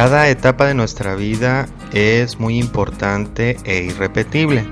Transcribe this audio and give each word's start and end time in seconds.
Cada 0.00 0.30
etapa 0.30 0.66
de 0.66 0.72
nuestra 0.72 1.14
vida 1.14 1.68
es 1.92 2.40
muy 2.40 2.56
importante 2.58 3.58
e 3.64 3.82
irrepetible, 3.82 4.64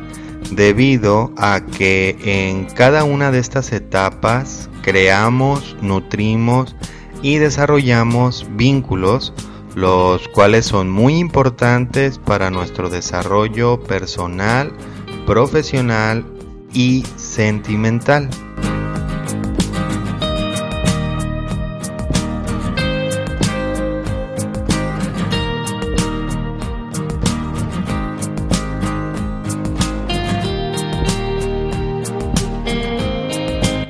debido 0.52 1.34
a 1.36 1.60
que 1.60 2.16
en 2.24 2.64
cada 2.64 3.04
una 3.04 3.30
de 3.30 3.38
estas 3.38 3.72
etapas 3.72 4.70
creamos, 4.80 5.76
nutrimos 5.82 6.74
y 7.20 7.36
desarrollamos 7.36 8.46
vínculos, 8.52 9.34
los 9.74 10.26
cuales 10.28 10.64
son 10.64 10.88
muy 10.88 11.18
importantes 11.18 12.18
para 12.18 12.48
nuestro 12.48 12.88
desarrollo 12.88 13.82
personal, 13.82 14.72
profesional 15.26 16.24
y 16.72 17.04
sentimental. 17.16 18.30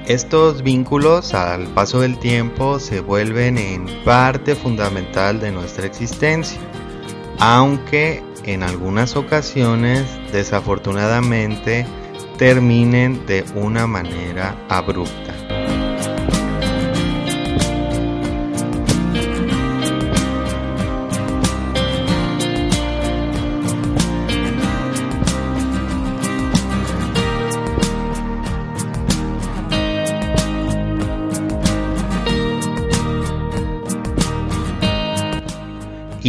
Estos 0.09 0.62
vínculos 0.62 1.35
al 1.35 1.67
paso 1.75 2.01
del 2.01 2.19
tiempo 2.19 2.80
se 2.80 3.01
vuelven 3.01 3.59
en 3.59 3.85
parte 4.07 4.55
fundamental 4.55 5.39
de 5.39 5.53
nuestra 5.53 5.84
existencia, 5.84 6.59
aunque 7.39 8.23
en 8.45 8.62
algunas 8.62 9.17
ocasiones 9.17 10.07
desafortunadamente 10.33 11.84
terminen 12.39 13.27
de 13.27 13.45
una 13.55 13.87
manera 13.87 14.57
abrupta. 14.71 15.38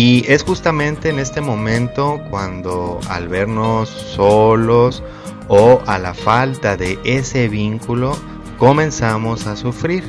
Y 0.02 0.23
es 0.31 0.44
justamente 0.44 1.09
en 1.09 1.19
este 1.19 1.42
momento 1.42 2.22
cuando 2.30 3.02
al 3.09 3.28
vernos 3.28 3.89
solos 3.89 5.03
o 5.50 5.81
a 5.88 6.00
la 6.00 6.14
falta 6.14 6.78
de 6.78 6.97
ese 7.03 7.50
vínculo 7.50 8.16
comenzamos 8.58 9.45
a 9.45 9.58
sufrir. 9.58 10.05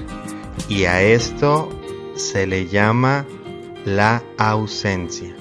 Y 0.69 0.85
a 0.85 1.03
esto 1.03 1.69
se 2.15 2.47
le 2.47 2.69
llama 2.69 3.27
la 3.85 4.23
ausencia. 4.39 5.40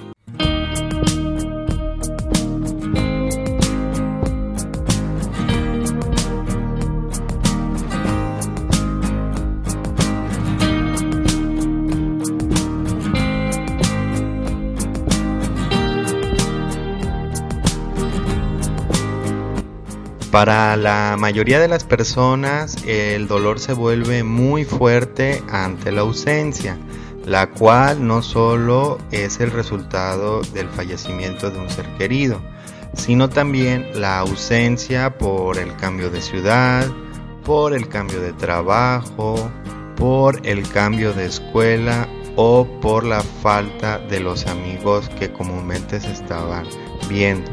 Para 20.30 20.76
la 20.76 21.16
mayoría 21.18 21.58
de 21.58 21.66
las 21.66 21.82
personas 21.82 22.76
el 22.86 23.26
dolor 23.26 23.58
se 23.58 23.72
vuelve 23.72 24.22
muy 24.22 24.64
fuerte 24.64 25.42
ante 25.50 25.90
la 25.90 26.02
ausencia, 26.02 26.78
la 27.26 27.50
cual 27.50 28.06
no 28.06 28.22
solo 28.22 28.98
es 29.10 29.40
el 29.40 29.50
resultado 29.50 30.42
del 30.54 30.68
fallecimiento 30.68 31.50
de 31.50 31.58
un 31.58 31.68
ser 31.68 31.86
querido, 31.96 32.40
sino 32.94 33.28
también 33.28 34.00
la 34.00 34.20
ausencia 34.20 35.18
por 35.18 35.58
el 35.58 35.74
cambio 35.74 36.10
de 36.10 36.22
ciudad, 36.22 36.86
por 37.44 37.74
el 37.74 37.88
cambio 37.88 38.20
de 38.20 38.32
trabajo, 38.32 39.50
por 39.96 40.46
el 40.46 40.68
cambio 40.68 41.12
de 41.12 41.26
escuela 41.26 42.08
o 42.36 42.64
por 42.80 43.04
la 43.04 43.20
falta 43.20 43.98
de 43.98 44.20
los 44.20 44.46
amigos 44.46 45.08
que 45.18 45.32
comúnmente 45.32 45.98
se 45.98 46.12
estaban 46.12 46.66
viendo. 47.08 47.50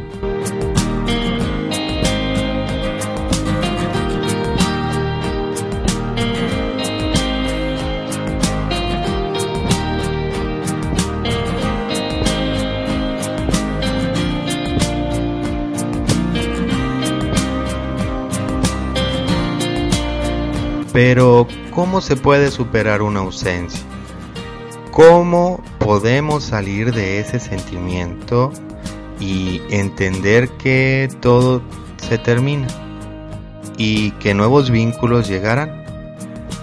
Pero, 20.98 21.46
¿cómo 21.76 22.02
se 22.02 22.16
puede 22.16 22.50
superar 22.50 23.04
una 23.04 23.20
ausencia? 23.20 23.86
¿Cómo 24.90 25.64
podemos 25.78 26.44
salir 26.44 26.92
de 26.92 27.20
ese 27.20 27.40
sentimiento 27.40 28.52
y 29.20 29.62
entender 29.70 30.50
que 30.58 31.08
todo 31.22 31.62
se 31.98 32.18
termina 32.18 32.66
y 33.78 34.10
que 34.14 34.34
nuevos 34.34 34.72
vínculos 34.72 35.28
llegarán? 35.28 35.86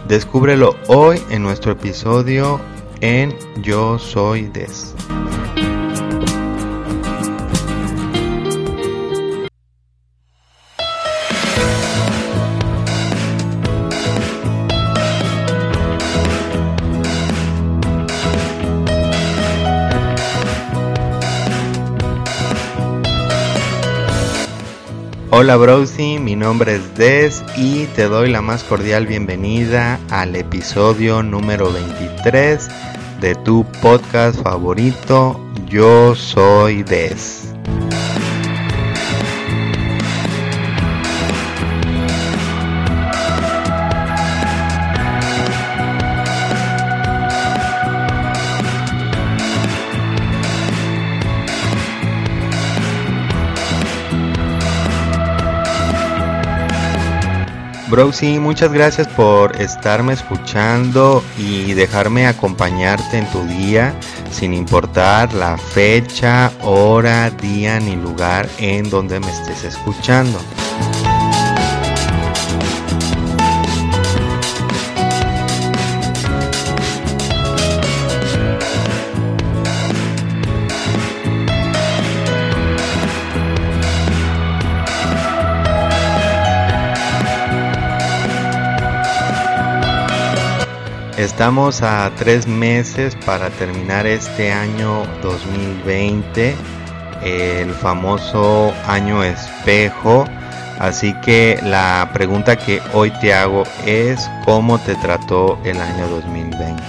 Descúbrelo 0.08 0.74
hoy 0.88 1.22
en 1.30 1.44
nuestro 1.44 1.70
episodio 1.70 2.60
en 3.02 3.32
Yo 3.62 4.00
Soy 4.00 4.48
Des. 4.48 4.93
Hola 25.36 25.56
Browsy, 25.56 26.20
mi 26.20 26.36
nombre 26.36 26.76
es 26.76 26.94
Des 26.94 27.42
y 27.56 27.86
te 27.86 28.04
doy 28.04 28.30
la 28.30 28.40
más 28.40 28.62
cordial 28.62 29.08
bienvenida 29.08 29.98
al 30.08 30.36
episodio 30.36 31.24
número 31.24 31.72
23 31.72 32.68
de 33.20 33.34
tu 33.44 33.66
podcast 33.82 34.40
favorito, 34.40 35.40
Yo 35.66 36.14
Soy 36.14 36.84
Des. 36.84 37.52
Browsy, 57.94 58.40
muchas 58.40 58.72
gracias 58.72 59.06
por 59.06 59.54
estarme 59.62 60.14
escuchando 60.14 61.22
y 61.38 61.74
dejarme 61.74 62.26
acompañarte 62.26 63.18
en 63.18 63.30
tu 63.30 63.44
día, 63.44 63.94
sin 64.32 64.52
importar 64.52 65.32
la 65.32 65.56
fecha, 65.56 66.50
hora, 66.62 67.30
día 67.30 67.78
ni 67.78 67.94
lugar 67.94 68.48
en 68.58 68.90
donde 68.90 69.20
me 69.20 69.30
estés 69.30 69.62
escuchando. 69.62 70.40
Estamos 91.18 91.82
a 91.82 92.10
tres 92.16 92.48
meses 92.48 93.16
para 93.24 93.48
terminar 93.50 94.04
este 94.04 94.50
año 94.50 95.06
2020, 95.22 96.56
el 97.22 97.70
famoso 97.70 98.74
año 98.88 99.22
espejo. 99.22 100.24
Así 100.80 101.14
que 101.20 101.60
la 101.62 102.10
pregunta 102.12 102.56
que 102.56 102.82
hoy 102.92 103.12
te 103.20 103.32
hago 103.32 103.62
es 103.86 104.28
¿cómo 104.44 104.80
te 104.80 104.96
trató 104.96 105.56
el 105.64 105.80
año 105.80 106.08
2020? 106.08 106.82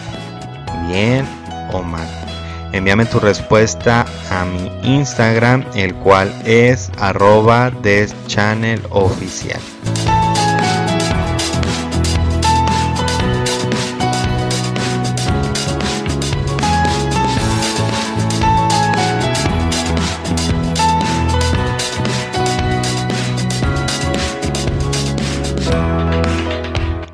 ¿Bien 0.88 1.24
o 1.71 1.83
mal? 1.83 2.07
Envíame 2.71 3.06
tu 3.06 3.19
respuesta 3.19 4.07
a 4.31 4.44
mi 4.44 4.71
Instagram, 4.81 5.63
el 5.75 5.94
cual 5.94 6.33
es 6.45 6.89
arroba 6.98 7.71
oficial. 8.89 9.62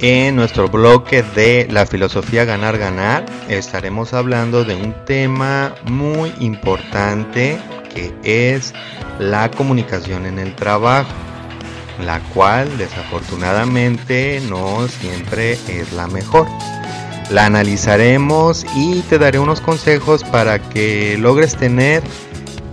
En 0.01 0.35
nuestro 0.35 0.67
bloque 0.67 1.21
de 1.21 1.67
la 1.69 1.85
filosofía 1.85 2.43
ganar 2.43 2.79
ganar 2.79 3.23
estaremos 3.47 4.13
hablando 4.13 4.63
de 4.63 4.75
un 4.75 4.95
tema 5.05 5.75
muy 5.85 6.33
importante 6.39 7.59
que 7.93 8.11
es 8.23 8.73
la 9.19 9.51
comunicación 9.51 10.25
en 10.25 10.39
el 10.39 10.55
trabajo, 10.55 11.11
la 12.03 12.19
cual 12.33 12.77
desafortunadamente 12.79 14.41
no 14.49 14.87
siempre 14.87 15.53
es 15.67 15.93
la 15.93 16.07
mejor. 16.07 16.47
La 17.29 17.45
analizaremos 17.45 18.65
y 18.75 19.01
te 19.01 19.19
daré 19.19 19.37
unos 19.37 19.61
consejos 19.61 20.23
para 20.23 20.57
que 20.59 21.15
logres 21.19 21.55
tener 21.55 22.01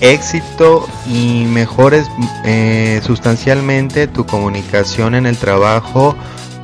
éxito 0.00 0.88
y 1.06 1.44
mejores 1.44 2.06
eh, 2.44 3.00
sustancialmente 3.04 4.06
tu 4.06 4.24
comunicación 4.24 5.14
en 5.14 5.26
el 5.26 5.36
trabajo 5.36 6.16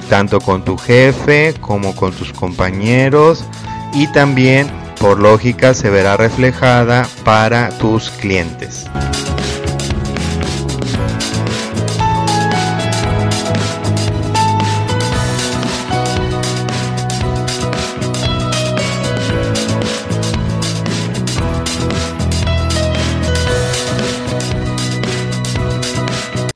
tanto 0.09 0.41
con 0.41 0.65
tu 0.65 0.77
jefe 0.77 1.55
como 1.61 1.95
con 1.95 2.12
tus 2.12 2.33
compañeros 2.33 3.45
y 3.93 4.06
también 4.09 4.69
por 5.01 5.19
lógica 5.19 5.75
se 5.75 5.91
verá 5.91 6.17
reflejada 6.17 7.06
para 7.25 7.69
tus 7.79 8.11
clientes. 8.11 8.87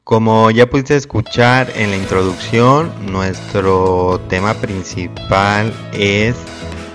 Como 0.08 0.50
ya 0.50 0.70
pudiste 0.70 0.96
escuchar 0.96 1.70
en 1.76 1.90
la 1.90 1.98
introducción, 1.98 2.90
nuestro 3.12 4.18
tema 4.30 4.54
principal 4.54 5.70
es 5.92 6.34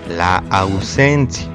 la 0.09 0.43
ausencia, 0.49 1.47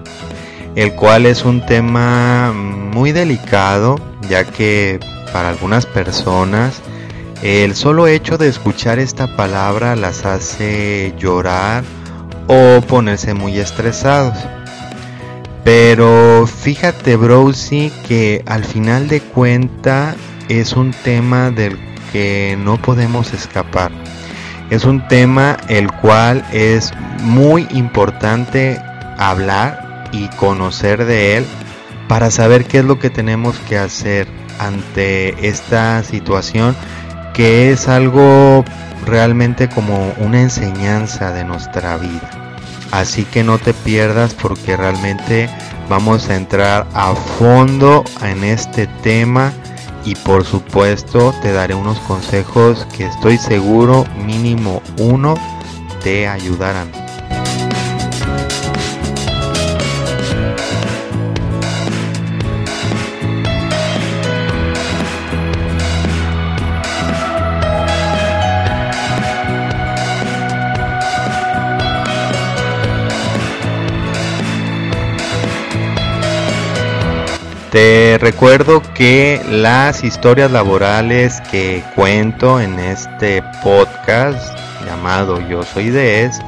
el 0.77 0.95
cual 0.95 1.27
es 1.27 1.45
un 1.45 1.67
tema 1.67 2.53
muy 2.55 3.11
delicado, 3.11 3.97
ya 4.29 4.45
que 4.45 5.01
para 5.33 5.49
algunas 5.49 5.85
personas 5.85 6.81
el 7.43 7.75
solo 7.75 8.07
hecho 8.07 8.39
de 8.39 8.47
escuchar 8.47 9.01
esta 9.01 9.35
palabra 9.35 9.97
las 9.97 10.25
hace 10.27 11.13
llorar 11.19 11.83
o 12.47 12.81
ponerse 12.83 13.35
muy 13.35 13.59
estresados. 13.59 14.39
Pero 15.65 16.47
fíjate, 16.47 17.17
Browsy, 17.17 17.91
que 18.07 18.45
al 18.47 18.65
final 18.65 19.09
de 19.09 19.21
cuenta 19.21 20.15
es 20.49 20.73
un 20.75 20.93
tema 20.93 21.51
del 21.51 21.79
que 22.13 22.57
no 22.59 22.81
podemos 22.81 23.33
escapar. 23.33 23.91
Es 24.71 24.85
un 24.85 25.07
tema 25.09 25.57
el 25.69 25.91
cual 25.91 26.45
es 26.53 26.93
muy 27.23 27.67
importante 27.71 28.81
hablar 29.19 30.05
y 30.13 30.29
conocer 30.29 31.05
de 31.05 31.39
él 31.39 31.47
para 32.09 32.31
saber 32.31 32.65
qué 32.65 32.79
es 32.79 32.85
lo 32.85 32.99
que 32.99 33.11
tenemos 33.11 33.59
que 33.61 33.79
hacer 33.79 34.27
ante 34.59 35.49
esta 35.49 36.03
situación 36.03 36.75
que 37.35 37.71
es 37.71 37.89
algo 37.89 38.65
realmente 39.07 39.69
como 39.69 40.13
una 40.19 40.41
enseñanza 40.41 41.31
de 41.33 41.45
nuestra 41.45 41.97
vida. 41.97 42.31
Así 42.91 43.25
que 43.25 43.45
no 43.45 43.59
te 43.59 43.75
pierdas 43.75 44.35
porque 44.35 44.77
realmente 44.77 45.49
vamos 45.89 46.29
a 46.29 46.37
entrar 46.37 46.87
a 46.95 47.15
fondo 47.15 48.05
en 48.23 48.45
este 48.45 48.87
tema 49.03 49.53
y 50.09 50.15
por 50.15 50.47
supuesto 50.47 51.35
te 51.43 51.53
daré 51.53 51.75
unos 51.75 51.99
consejos 52.01 52.87
que 52.97 53.05
estoy 53.05 53.37
seguro 53.37 54.07
mínimo 54.25 54.81
uno 54.99 55.35
te 56.03 56.27
ayudarán. 56.27 57.08
Te 77.71 78.17
recuerdo 78.19 78.83
que 78.95 79.43
las 79.51 80.03
historias 80.03 80.51
laborales 80.51 81.43
que 81.51 81.85
cuento 81.95 82.61
en 82.61 82.79
este 82.79 83.43
podcast 83.63 84.59
llamado 84.87 85.47
Yo 85.51 85.63
Soy 85.63 85.95
Es 85.95 86.39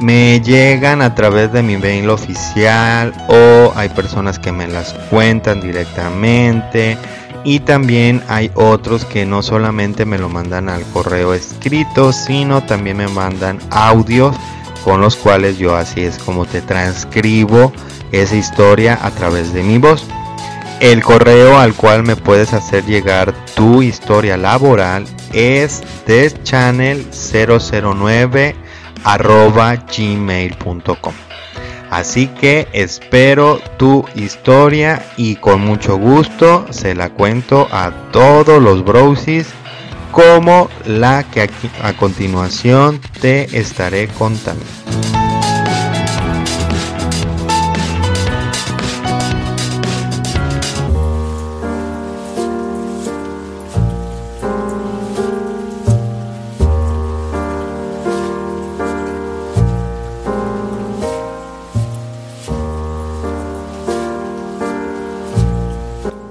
me 0.00 0.40
llegan 0.40 1.02
a 1.02 1.14
través 1.14 1.52
de 1.52 1.62
mi 1.62 1.76
mail 1.76 2.10
oficial 2.10 3.12
o 3.28 3.72
hay 3.76 3.90
personas 3.90 4.40
que 4.40 4.50
me 4.50 4.66
las 4.66 4.92
cuentan 5.08 5.60
directamente 5.60 6.98
y 7.44 7.60
también 7.60 8.20
hay 8.26 8.50
otros 8.54 9.04
que 9.04 9.24
no 9.24 9.44
solamente 9.44 10.04
me 10.04 10.18
lo 10.18 10.28
mandan 10.28 10.68
al 10.68 10.82
correo 10.86 11.32
escrito 11.32 12.12
sino 12.12 12.64
también 12.64 12.96
me 12.96 13.06
mandan 13.06 13.60
audios 13.70 14.34
con 14.82 15.00
los 15.00 15.14
cuales 15.14 15.58
yo 15.58 15.76
así 15.76 16.00
es 16.00 16.18
como 16.18 16.44
te 16.44 16.60
transcribo 16.60 17.72
esa 18.10 18.34
historia 18.34 18.98
a 19.00 19.12
través 19.12 19.52
de 19.52 19.62
mi 19.62 19.78
voz. 19.78 20.04
El 20.80 21.02
correo 21.02 21.58
al 21.58 21.74
cual 21.74 22.04
me 22.04 22.16
puedes 22.16 22.54
hacer 22.54 22.86
llegar 22.86 23.34
tu 23.54 23.82
historia 23.82 24.38
laboral 24.38 25.04
es 25.34 25.82
deschannel009 26.06 28.54
gmail.com. 29.96 31.14
Así 31.90 32.28
que 32.28 32.66
espero 32.72 33.60
tu 33.76 34.06
historia 34.14 35.04
y 35.18 35.36
con 35.36 35.60
mucho 35.60 35.98
gusto 35.98 36.64
se 36.70 36.94
la 36.94 37.10
cuento 37.10 37.68
a 37.70 37.90
todos 38.10 38.62
los 38.62 38.82
browsies 38.82 39.48
como 40.12 40.70
la 40.86 41.24
que 41.24 41.42
aquí 41.42 41.70
a 41.82 41.92
continuación 41.92 43.02
te 43.20 43.58
estaré 43.58 44.08
contando. 44.08 44.64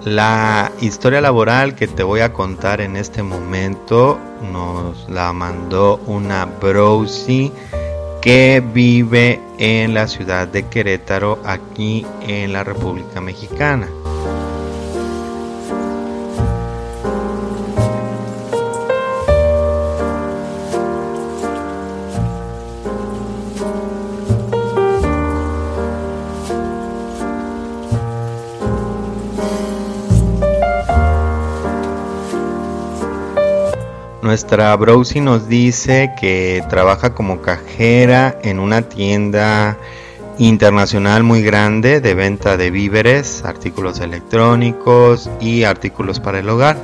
La 0.10 0.72
historia 0.82 1.22
laboral 1.22 1.76
que 1.76 1.86
te 1.86 2.02
voy 2.02 2.22
a 2.22 2.34
contar 2.34 2.82
en 2.82 2.96
este 2.96 3.22
momento 3.22 4.18
nos 4.52 5.08
la 5.08 5.32
mandó 5.34 6.02
una 6.08 6.46
Browsy 6.48 7.52
que 8.20 8.64
vive 8.74 9.40
en 9.60 9.94
la 9.94 10.08
ciudad 10.08 10.48
de 10.48 10.66
Querétaro, 10.68 11.38
aquí 11.46 12.08
en 12.22 12.54
la 12.54 12.64
República 12.64 13.22
Mexicana. 13.22 13.88
Nuestra 34.30 34.76
Browsy 34.76 35.22
nos 35.22 35.48
dice 35.48 36.12
que 36.22 36.64
trabaja 36.70 37.16
como 37.16 37.42
cajera 37.42 38.38
en 38.44 38.60
una 38.60 38.84
tienda 38.84 39.76
internacional 40.38 41.24
muy 41.24 41.42
grande 41.42 42.00
de 42.00 42.14
venta 42.14 42.56
de 42.56 42.70
víveres, 42.70 43.44
artículos 43.44 44.00
electrónicos 44.02 45.32
y 45.42 45.64
artículos 45.64 46.20
para 46.20 46.38
el 46.42 46.50
hogar. 46.50 46.78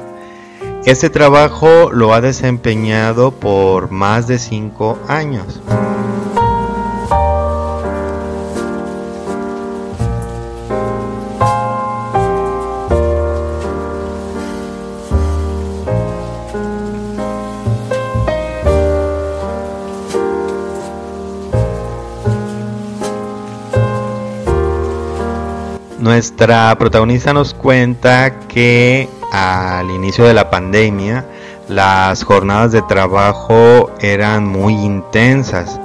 Este 0.86 1.12
trabajo 1.12 1.92
lo 1.92 2.16
ha 2.16 2.22
desempeñado 2.22 3.30
por 3.30 3.92
más 3.92 4.26
de 4.26 4.40
5 4.40 4.98
años. 5.08 5.62
Nuestra 26.16 26.74
protagonista 26.80 27.34
nos 27.34 27.54
cuenta 27.54 28.40
que 28.48 29.10
al 29.34 29.92
inicio 29.92 30.24
de 30.24 30.34
la 30.34 30.50
pandemia 30.50 31.26
Las 31.68 32.24
jornadas 32.24 32.72
de 32.72 32.82
trabajo 32.84 33.92
eran 34.00 34.48
muy 34.48 34.76
intensas, 34.76 35.78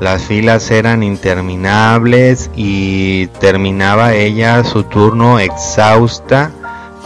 las 0.00 0.22
filas 0.22 0.70
eran 0.70 1.02
interminables 1.02 2.50
y 2.56 3.26
terminaba 3.40 4.14
ella 4.14 4.64
su 4.64 4.84
turno 4.84 5.38
exhausta 5.38 6.50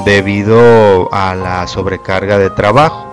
debido 0.04 1.12
a 1.12 1.34
la 1.34 1.66
sobrecarga 1.66 2.38
de 2.38 2.50
trabajo. 2.50 3.07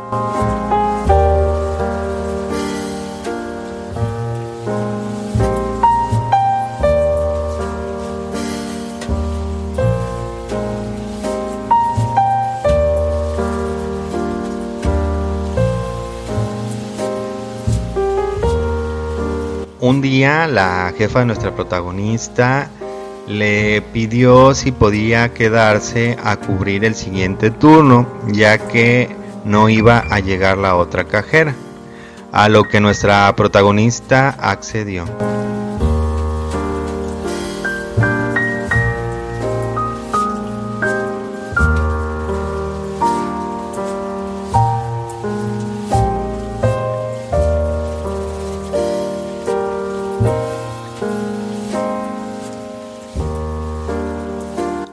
Un 19.86 20.02
día 20.02 20.48
la 20.48 20.92
jefa 20.98 21.20
de 21.20 21.26
nuestra 21.28 21.54
protagonista 21.54 22.72
le 23.28 23.84
pidió 23.94 24.56
si 24.56 24.72
podía 24.72 25.32
quedarse 25.32 26.18
a 26.24 26.38
cubrir 26.38 26.84
el 26.86 26.96
siguiente 26.96 27.52
turno, 27.52 28.08
ya 28.32 28.58
que 28.58 29.16
no 29.44 29.70
iba 29.70 30.00
a 30.10 30.20
llegar 30.22 30.58
la 30.58 30.76
otra 30.76 31.04
cajera, 31.04 31.54
a 32.32 32.50
lo 32.50 32.64
que 32.64 32.80
nuestra 32.80 33.32
protagonista 33.36 34.30
accedió. 34.30 35.06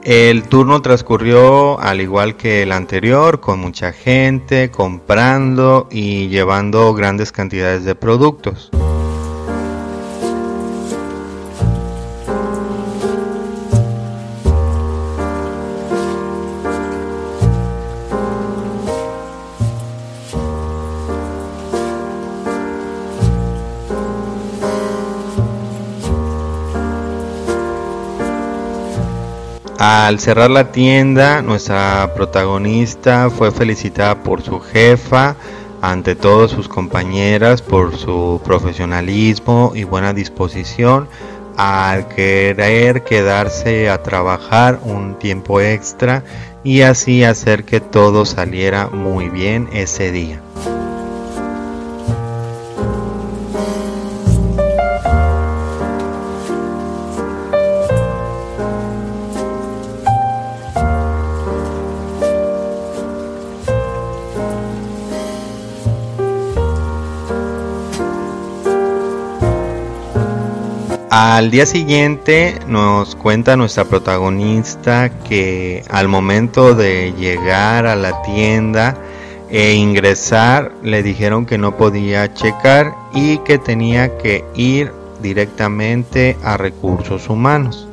El 0.03 0.43
turno 0.43 0.81
transcurrió 0.81 1.79
al 1.79 2.01
igual 2.01 2.35
que 2.35 2.63
el 2.63 2.73
anterior, 2.73 3.39
con 3.39 3.59
mucha 3.59 3.93
gente 3.93 4.69
comprando 4.69 5.87
y 5.89 6.27
llevando 6.27 6.93
grandes 6.93 7.31
cantidades 7.31 7.85
de 7.85 7.95
productos. 7.95 8.69
Al 29.85 30.17
cerrar 30.21 30.49
la 30.49 30.71
tienda, 30.71 31.41
nuestra 31.41 32.09
protagonista 32.15 33.29
fue 33.29 33.51
felicitada 33.51 34.23
por 34.23 34.41
su 34.41 34.61
jefa, 34.61 35.35
ante 35.81 36.15
todas 36.15 36.51
sus 36.51 36.69
compañeras, 36.69 37.61
por 37.61 37.97
su 37.97 38.39
profesionalismo 38.45 39.73
y 39.75 39.83
buena 39.83 40.13
disposición 40.13 41.09
al 41.57 42.07
querer 42.07 43.03
quedarse 43.03 43.89
a 43.89 44.01
trabajar 44.01 44.79
un 44.85 45.19
tiempo 45.19 45.59
extra 45.59 46.23
y 46.63 46.83
así 46.83 47.25
hacer 47.25 47.65
que 47.65 47.81
todo 47.81 48.25
saliera 48.25 48.87
muy 48.87 49.27
bien 49.27 49.67
ese 49.73 50.13
día. 50.13 50.39
Al 71.25 71.51
día 71.51 71.65
siguiente 71.65 72.59
nos 72.67 73.15
cuenta 73.15 73.55
nuestra 73.55 73.85
protagonista 73.85 75.09
que 75.21 75.81
al 75.89 76.09
momento 76.09 76.75
de 76.75 77.13
llegar 77.17 77.85
a 77.87 77.95
la 77.95 78.21
tienda 78.23 78.97
e 79.49 79.71
ingresar 79.71 80.73
le 80.83 81.01
dijeron 81.01 81.45
que 81.45 81.57
no 81.57 81.77
podía 81.77 82.33
checar 82.33 82.93
y 83.13 83.37
que 83.37 83.57
tenía 83.57 84.17
que 84.17 84.43
ir 84.53 84.91
directamente 85.21 86.35
a 86.43 86.57
recursos 86.57 87.29
humanos. 87.29 87.87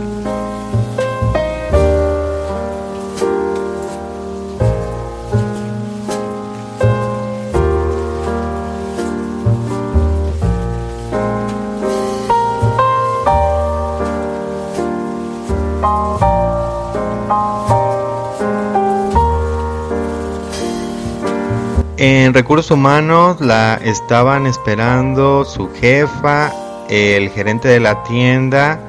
Recursos 22.50 22.72
humanos 22.72 23.40
la 23.40 23.76
estaban 23.76 24.44
esperando 24.44 25.44
su 25.44 25.70
jefa, 25.72 26.52
el 26.88 27.30
gerente 27.30 27.68
de 27.68 27.78
la 27.78 28.02
tienda 28.02 28.80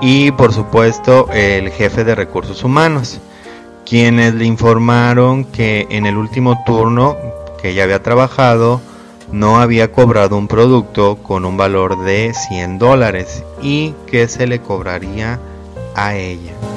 y 0.00 0.30
por 0.30 0.54
supuesto 0.54 1.28
el 1.30 1.68
jefe 1.72 2.04
de 2.04 2.14
recursos 2.14 2.64
humanos, 2.64 3.20
quienes 3.84 4.32
le 4.32 4.46
informaron 4.46 5.44
que 5.44 5.86
en 5.90 6.06
el 6.06 6.16
último 6.16 6.64
turno 6.64 7.18
que 7.60 7.72
ella 7.72 7.84
había 7.84 8.02
trabajado 8.02 8.80
no 9.30 9.60
había 9.60 9.92
cobrado 9.92 10.38
un 10.38 10.48
producto 10.48 11.16
con 11.16 11.44
un 11.44 11.58
valor 11.58 12.02
de 12.04 12.32
100 12.32 12.78
dólares 12.78 13.44
y 13.60 13.92
que 14.06 14.26
se 14.26 14.46
le 14.46 14.60
cobraría 14.62 15.38
a 15.94 16.14
ella. 16.14 16.71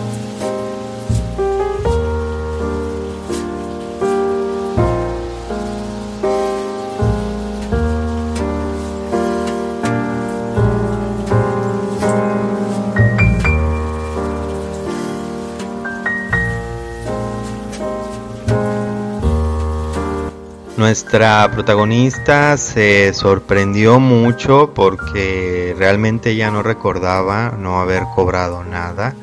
Nuestra 20.86 21.50
protagonista 21.52 22.56
se 22.58 23.12
sorprendió 23.16 24.00
mucho 24.00 24.72
porque 24.76 25.74
realmente 25.76 26.30
ella 26.30 26.52
no 26.52 26.62
recordaba 26.62 27.56
no 27.58 27.80
haber 27.80 28.04
cobrado 28.14 28.64
nada 28.64 29.16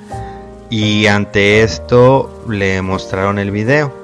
y 0.71 1.07
ante 1.07 1.63
esto 1.63 2.45
le 2.49 2.83
mostraron 2.83 3.39
el 3.39 3.53
video 3.53 3.95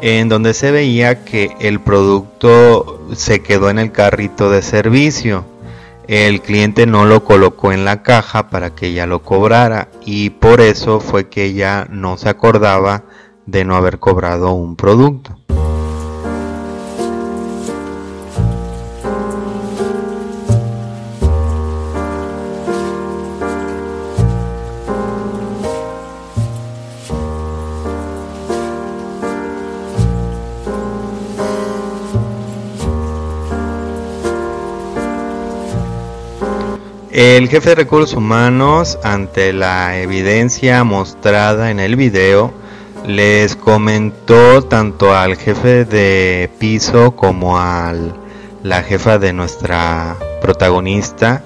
en 0.00 0.28
donde 0.28 0.54
se 0.54 0.70
veía 0.70 1.24
que 1.24 1.56
el 1.58 1.80
producto 1.80 3.04
se 3.16 3.42
quedó 3.42 3.68
en 3.68 3.80
el 3.80 3.90
carrito 3.90 4.48
de 4.48 4.62
servicio. 4.62 5.44
El 6.06 6.40
cliente 6.40 6.86
no 6.86 7.04
lo 7.04 7.24
colocó 7.24 7.72
en 7.72 7.84
la 7.84 8.04
caja 8.04 8.48
para 8.48 8.76
que 8.76 8.86
ella 8.86 9.06
lo 9.06 9.24
cobrara 9.24 9.88
y 10.06 10.30
por 10.30 10.60
eso 10.60 11.00
fue 11.00 11.28
que 11.28 11.46
ella 11.46 11.84
no 11.90 12.16
se 12.16 12.28
acordaba 12.28 13.02
de 13.46 13.64
no 13.64 13.74
haber 13.74 13.98
cobrado 13.98 14.52
un 14.52 14.76
producto. 14.76 15.36
El 37.22 37.48
jefe 37.48 37.68
de 37.68 37.74
recursos 37.76 38.14
humanos, 38.16 38.98
ante 39.04 39.52
la 39.52 39.96
evidencia 40.00 40.82
mostrada 40.82 41.70
en 41.70 41.78
el 41.78 41.94
video, 41.94 42.52
les 43.06 43.54
comentó 43.54 44.62
tanto 44.62 45.14
al 45.14 45.36
jefe 45.36 45.84
de 45.84 46.50
piso 46.58 47.12
como 47.12 47.60
a 47.60 47.94
la 48.64 48.82
jefa 48.82 49.20
de 49.20 49.32
nuestra 49.32 50.16
protagonista 50.40 51.44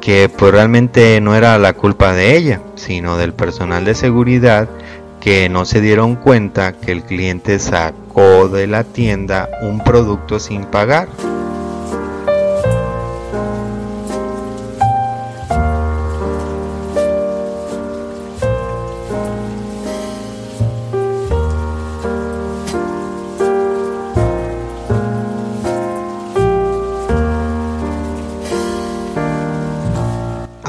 que 0.00 0.30
pues 0.30 0.52
realmente 0.52 1.20
no 1.20 1.34
era 1.34 1.58
la 1.58 1.74
culpa 1.74 2.14
de 2.14 2.38
ella, 2.38 2.62
sino 2.76 3.18
del 3.18 3.34
personal 3.34 3.84
de 3.84 3.94
seguridad 3.94 4.70
que 5.20 5.50
no 5.50 5.66
se 5.66 5.82
dieron 5.82 6.16
cuenta 6.16 6.72
que 6.72 6.92
el 6.92 7.02
cliente 7.02 7.58
sacó 7.58 8.48
de 8.48 8.66
la 8.66 8.84
tienda 8.84 9.50
un 9.60 9.84
producto 9.84 10.40
sin 10.40 10.64
pagar. 10.64 11.08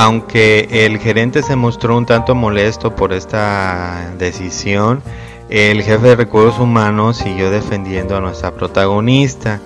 Aunque 0.04 0.68
el 0.84 0.98
gerente 0.98 1.44
se 1.44 1.56
mostró 1.56 1.96
un 1.96 2.08
tanto 2.08 2.34
molesto 2.34 2.96
por 2.96 3.14
esta 3.14 4.12
decisión, 4.18 5.04
el 5.48 5.84
jefe 5.84 6.08
de 6.08 6.16
recursos 6.16 6.60
humanos 6.60 7.18
siguió 7.18 7.52
defendiendo 7.52 8.18
a 8.18 8.20
nuestra 8.20 8.50
protagonista, 8.50 9.62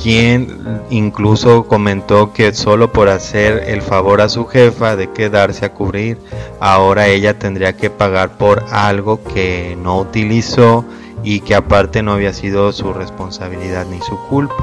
quien 0.00 0.80
incluso 0.90 1.64
comentó 1.64 2.32
que 2.32 2.54
solo 2.54 2.92
por 2.92 3.08
hacer 3.08 3.64
el 3.66 3.82
favor 3.82 4.20
a 4.20 4.28
su 4.28 4.46
jefa 4.46 4.94
de 4.94 5.10
quedarse 5.10 5.64
a 5.64 5.72
cubrir, 5.72 6.18
ahora 6.60 7.08
ella 7.08 7.36
tendría 7.36 7.76
que 7.76 7.90
pagar 7.90 8.38
por 8.38 8.64
algo 8.70 9.24
que 9.24 9.76
no 9.82 9.98
utilizó 9.98 10.84
y 11.24 11.40
que 11.40 11.56
aparte 11.56 12.00
no 12.00 12.12
había 12.12 12.32
sido 12.32 12.70
su 12.72 12.92
responsabilidad 12.92 13.86
ni 13.86 14.00
su 14.02 14.16
culpa. 14.28 14.54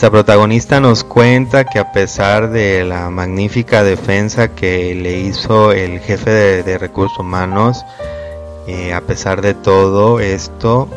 Nuestra 0.00 0.22
protagonista 0.22 0.80
nos 0.80 1.04
cuenta 1.04 1.66
que 1.66 1.78
a 1.78 1.92
pesar 1.92 2.48
de 2.48 2.86
la 2.86 3.10
magnífica 3.10 3.84
defensa 3.84 4.48
que 4.48 4.94
le 4.94 5.18
hizo 5.20 5.72
el 5.72 6.00
jefe 6.00 6.30
de, 6.62 6.78
recursos 6.78 7.18
humanos, 7.18 7.84
eh, 8.66 8.94
a 8.94 9.02
pesar 9.02 9.42
de 9.42 9.52
todo 9.52 10.18
esto, 10.18 10.88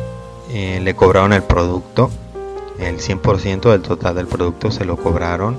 eh, 0.54 0.80
le 0.82 0.94
cobraron 0.94 1.34
el 1.34 1.42
producto, 1.42 2.10
el 2.78 2.98
100% 2.98 3.72
del 3.72 3.82
total 3.82 4.14
del 4.14 4.26
producto 4.26 4.70
se 4.70 4.86
lo 4.86 4.96
cobraron. 4.96 5.58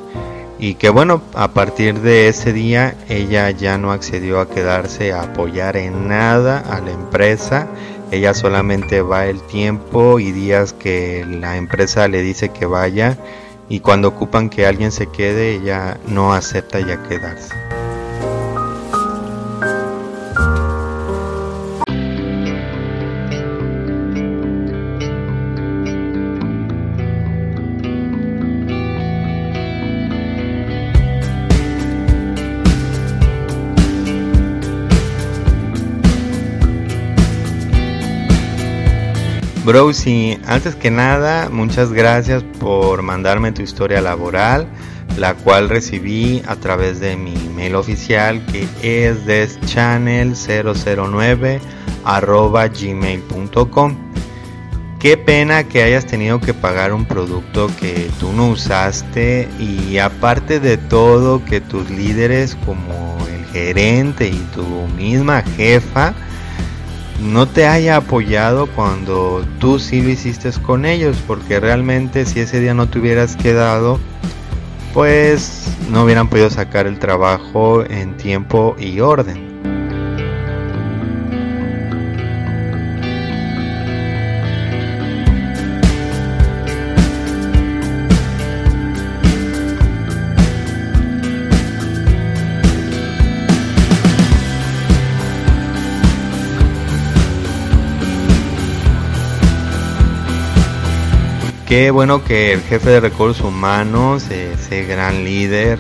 Y 0.58 0.74
que 0.74 0.90
bueno, 0.90 1.22
a 1.36 1.50
partir 1.50 2.00
de 2.00 2.28
ese 2.30 2.52
día 2.52 2.96
ella 3.10 3.52
ya 3.52 3.78
no 3.78 3.92
accedió 3.92 4.40
a 4.40 4.50
quedarse 4.50 5.14
a 5.14 5.22
apoyar 5.22 5.78
en 5.78 6.08
nada 6.08 6.64
a 6.68 6.82
la 6.82 6.90
empresa 6.90 7.68
ella 8.12 8.34
solamente 8.34 9.02
va 9.02 9.26
el 9.26 9.42
tiempo 9.42 10.20
y 10.20 10.32
días 10.32 10.74
que 10.74 11.26
la 11.26 11.58
empresa 11.58 12.08
le 12.08 12.22
dice 12.22 12.50
que 12.50 12.66
vaya 12.66 13.18
y 13.70 13.80
cuando 13.80 14.10
ocupan 14.10 14.50
que 14.50 14.66
alguien 14.66 14.92
se 14.92 15.08
quede 15.08 15.56
ella 15.56 15.98
no 16.08 16.34
acepta 16.34 16.80
ya 16.80 17.02
quedarse. 17.04 17.54
Browsy, 39.66 40.40
antes 40.46 40.76
que 40.76 40.92
nada, 40.92 41.50
muchas 41.50 41.92
gracias 41.92 42.44
por 42.60 43.02
mandarme 43.02 43.52
tu 43.52 43.64
historia 43.64 44.00
laboral, 44.00 44.68
la 45.18 45.34
cual 45.34 45.70
recibí 45.70 46.44
a 46.48 46.56
través 46.56 47.00
de 47.00 47.18
mi 47.18 47.34
mail 47.56 47.74
oficial 47.74 48.46
que 48.46 48.68
es 48.84 49.26
deschannel009 49.26 51.60
gmail.com. 52.80 53.96
Qué 55.00 55.18
pena 55.18 55.64
que 55.64 55.82
hayas 55.82 56.06
tenido 56.06 56.40
que 56.40 56.54
pagar 56.54 56.94
un 56.94 57.06
producto 57.06 57.72
que 57.80 58.08
tú 58.20 58.34
no 58.34 58.50
usaste 58.50 59.50
y 59.60 59.98
aparte 59.98 60.60
de 60.60 60.78
todo 60.78 61.44
que 61.44 61.60
tus 61.60 61.90
líderes 61.90 62.56
como 62.68 63.18
el 63.34 63.44
gerente 63.46 64.28
y 64.28 64.38
tu 64.54 64.64
misma 64.96 65.42
jefa 65.42 66.14
no 67.22 67.48
te 67.48 67.68
haya 67.68 67.98
apoyado 67.98 68.68
cuando 68.68 69.46
tú 69.60 69.80
sí 69.80 70.02
lo 70.02 70.10
hiciste 70.10 70.52
con 70.62 70.86
ellos, 70.86 71.18
porque 71.28 71.60
realmente 71.60 72.26
si 72.26 72.42
ese 72.42 72.60
día 72.60 72.74
no 72.74 72.88
te 72.88 73.00
hubieras 73.00 73.36
quedado, 73.36 74.00
pues 74.94 75.70
no 75.90 76.04
hubieran 76.04 76.30
podido 76.30 76.50
sacar 76.50 76.88
el 76.88 77.00
trabajo 77.00 77.84
en 77.84 78.16
tiempo 78.18 78.76
y 78.80 79.00
orden. 79.00 79.45
Qué 101.68 101.90
bueno 101.90 102.24
que 102.24 102.54
el 102.54 102.62
jefe 102.62 102.92
de 102.92 103.00
recursos 103.00 103.44
humanos, 103.44 104.30
ese 104.30 104.86
gran 104.86 105.24
líder, 105.24 105.80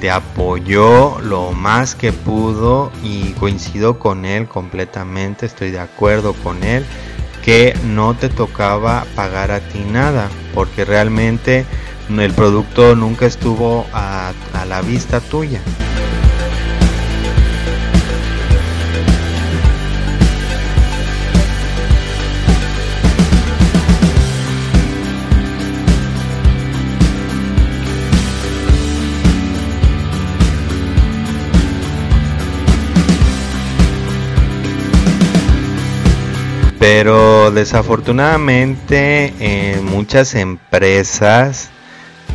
te 0.00 0.08
apoyó 0.08 1.18
lo 1.20 1.50
más 1.50 1.96
que 1.96 2.12
pudo 2.12 2.92
y 3.02 3.32
coincido 3.32 3.98
con 3.98 4.24
él 4.24 4.46
completamente, 4.46 5.44
estoy 5.44 5.72
de 5.72 5.80
acuerdo 5.80 6.32
con 6.32 6.62
él, 6.62 6.84
que 7.44 7.74
no 7.86 8.14
te 8.14 8.28
tocaba 8.28 9.04
pagar 9.16 9.50
a 9.50 9.58
ti 9.58 9.80
nada, 9.80 10.28
porque 10.54 10.84
realmente 10.84 11.66
el 12.08 12.32
producto 12.32 12.94
nunca 12.94 13.26
estuvo 13.26 13.84
a, 13.92 14.32
a 14.54 14.64
la 14.64 14.80
vista 14.80 15.18
tuya. 15.18 15.60
Pero 36.88 37.50
desafortunadamente 37.50 39.34
en 39.40 39.84
muchas 39.86 40.36
empresas 40.36 41.70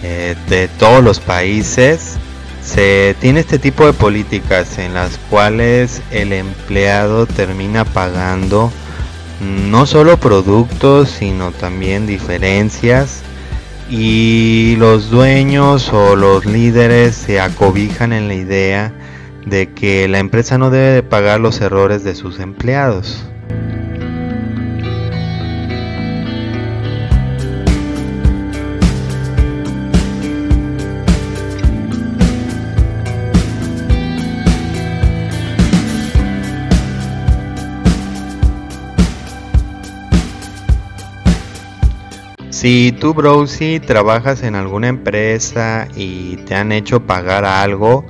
eh, 0.04 0.36
de 0.50 0.68
todos 0.68 1.02
los 1.02 1.22
países 1.22 2.18
se 2.62 3.16
tiene 3.22 3.40
este 3.40 3.60
tipo 3.60 3.86
de 3.86 3.94
políticas 3.94 4.78
en 4.78 4.94
las 4.94 5.18
cuales 5.30 6.02
el 6.12 6.34
empleado 6.34 7.28
termina 7.28 7.86
pagando 7.86 8.74
no 9.40 9.86
solo 9.86 10.18
productos 10.18 11.12
sino 11.12 11.54
también 11.54 12.06
diferencias 12.06 13.22
y 13.90 14.76
los 14.80 15.10
dueños 15.10 15.94
o 15.94 16.18
los 16.18 16.46
líderes 16.46 17.16
se 17.16 17.40
acobijan 17.40 18.12
en 18.12 18.28
la 18.28 18.34
idea 18.34 18.94
de 19.46 19.72
que 19.72 20.10
la 20.10 20.20
empresa 20.20 20.58
no 20.58 20.72
debe 20.72 20.90
de 20.90 21.04
pagar 21.04 21.40
los 21.40 21.62
errores 21.62 22.04
de 22.04 22.16
sus 22.16 22.42
empleados. 22.42 23.24
Si 42.62 42.92
tú, 42.92 43.16
Browsy, 43.16 43.80
trabajas 43.80 44.44
en 44.44 44.54
alguna 44.54 44.88
empresa 44.88 45.88
y 45.96 46.36
te 46.46 46.54
han 46.54 46.72
hecho 46.72 47.08
pagar 47.08 47.44
algo, 47.44 48.06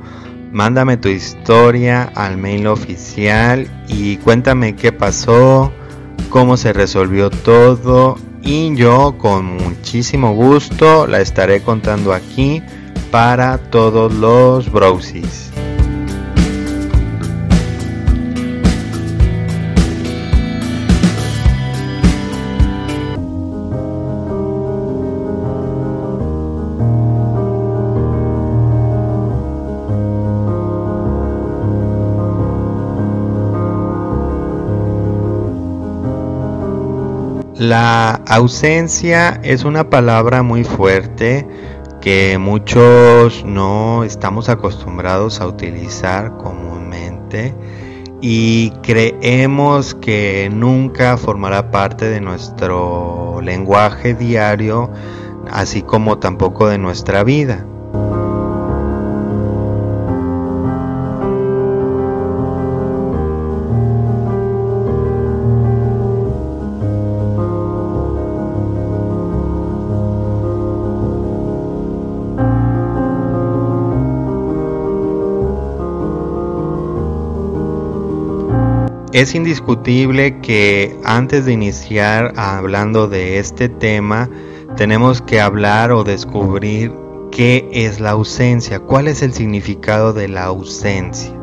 mándame 0.51 0.97
tu 0.97 1.07
historia 1.07 2.11
al 2.15 2.35
mail 2.35 2.67
oficial 2.67 3.69
y 3.87 4.17
cuéntame 4.17 4.75
qué 4.75 4.91
pasó, 4.91 5.71
cómo 6.29 6.57
se 6.57 6.73
resolvió 6.73 7.29
todo 7.29 8.17
y 8.41 8.75
yo 8.75 9.15
con 9.17 9.45
muchísimo 9.45 10.33
gusto 10.33 11.07
la 11.07 11.21
estaré 11.21 11.61
contando 11.61 12.11
aquí 12.11 12.61
para 13.09 13.57
todos 13.57 14.13
los 14.13 14.69
browsies. 14.69 15.49
La 37.61 38.13
ausencia 38.25 39.39
es 39.43 39.65
una 39.65 39.91
palabra 39.91 40.41
muy 40.41 40.63
fuerte 40.63 41.47
que 42.01 42.39
muchos 42.39 43.45
no 43.45 44.03
estamos 44.03 44.49
acostumbrados 44.49 45.41
a 45.41 45.45
utilizar 45.45 46.37
comúnmente 46.37 47.53
y 48.19 48.71
creemos 48.81 49.93
que 49.93 50.49
nunca 50.51 51.17
formará 51.17 51.69
parte 51.69 52.09
de 52.09 52.19
nuestro 52.19 53.41
lenguaje 53.43 54.15
diario, 54.15 54.89
así 55.51 55.83
como 55.83 56.17
tampoco 56.17 56.67
de 56.67 56.79
nuestra 56.79 57.23
vida. 57.23 57.67
Es 79.13 79.35
indiscutible 79.35 80.39
que 80.39 80.97
antes 81.03 81.45
de 81.45 81.51
iniciar 81.51 82.31
hablando 82.37 83.09
de 83.09 83.39
este 83.39 83.67
tema, 83.67 84.29
tenemos 84.77 85.21
que 85.21 85.41
hablar 85.41 85.91
o 85.91 86.05
descubrir 86.05 86.93
qué 87.29 87.67
es 87.73 87.99
la 87.99 88.11
ausencia, 88.11 88.79
cuál 88.79 89.09
es 89.09 89.21
el 89.21 89.33
significado 89.33 90.13
de 90.13 90.29
la 90.29 90.45
ausencia. 90.45 91.37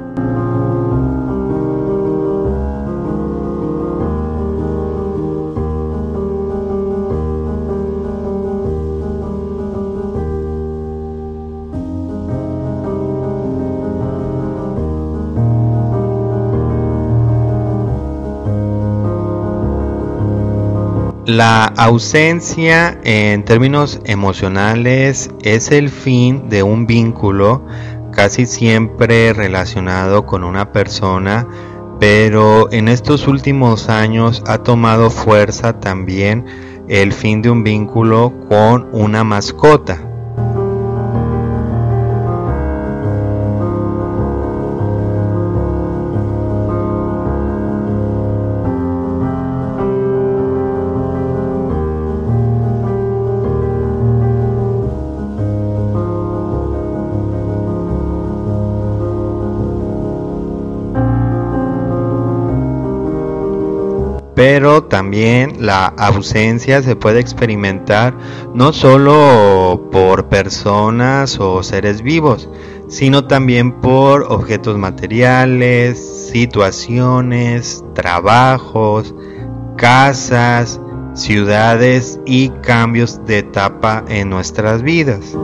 La 21.29 21.67
ausencia 21.67 22.99
en 23.05 23.45
términos 23.45 24.01
emocionales 24.07 25.31
es 25.43 25.71
el 25.73 25.91
fin 25.91 26.49
de 26.49 26.63
un 26.63 26.87
vínculo 26.87 27.67
casi 28.13 28.47
siempre 28.47 29.35
relacionado 29.35 30.25
con 30.25 30.43
una 30.43 30.73
persona, 30.73 31.47
pero 32.01 32.73
en 32.73 32.89
estos 32.89 33.29
últimos 33.29 33.91
años 33.91 34.43
ha 34.47 34.63
tomado 34.63 35.11
fuerza 35.11 35.79
también 35.79 36.47
el 36.89 37.13
fin 37.13 37.43
de 37.43 37.51
un 37.51 37.63
vínculo 37.63 38.33
con 38.49 38.89
una 38.93 39.23
mascota. 39.23 40.08
También 64.85 65.57
la 65.59 65.87
ausencia 65.87 66.83
se 66.83 66.97
puede 66.97 67.21
experimentar 67.21 68.17
no 68.55 68.73
solo 68.73 69.89
por 69.91 70.29
personas 70.29 71.39
o 71.41 71.63
seres 71.63 72.03
vivos, 72.03 72.49
sino 72.89 73.27
también 73.27 73.81
por 73.81 74.25
objetos 74.25 74.79
materiales, 74.79 76.31
situaciones, 76.33 77.85
trabajos, 77.95 79.15
casas, 79.77 80.81
ciudades 81.15 82.21
y 82.27 82.49
cambios 82.63 83.25
de 83.27 83.39
etapa 83.39 84.05
en 84.09 84.31
nuestras 84.31 84.83
vidas. 84.83 85.37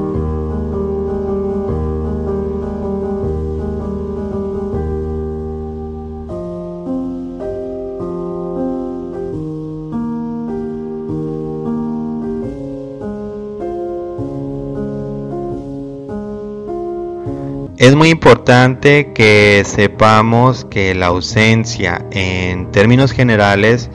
Es 17.84 17.94
muy 17.94 18.08
importante 18.08 19.12
que 19.12 19.62
sepamos 19.66 20.64
que 20.64 20.94
la 20.94 21.08
ausencia 21.08 22.02
en 22.12 22.70
términos 22.70 23.12
generales 23.12 23.90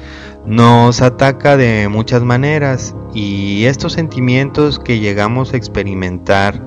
nos 0.45 1.01
ataca 1.01 1.57
de 1.57 1.89
muchas 1.89 2.21
maneras 2.21 2.95
y 3.15 3.65
estos 3.65 3.93
sentimientos 3.93 4.77
que 4.77 4.99
llegamos 4.99 5.53
a 5.53 5.57
experimentar 5.57 6.63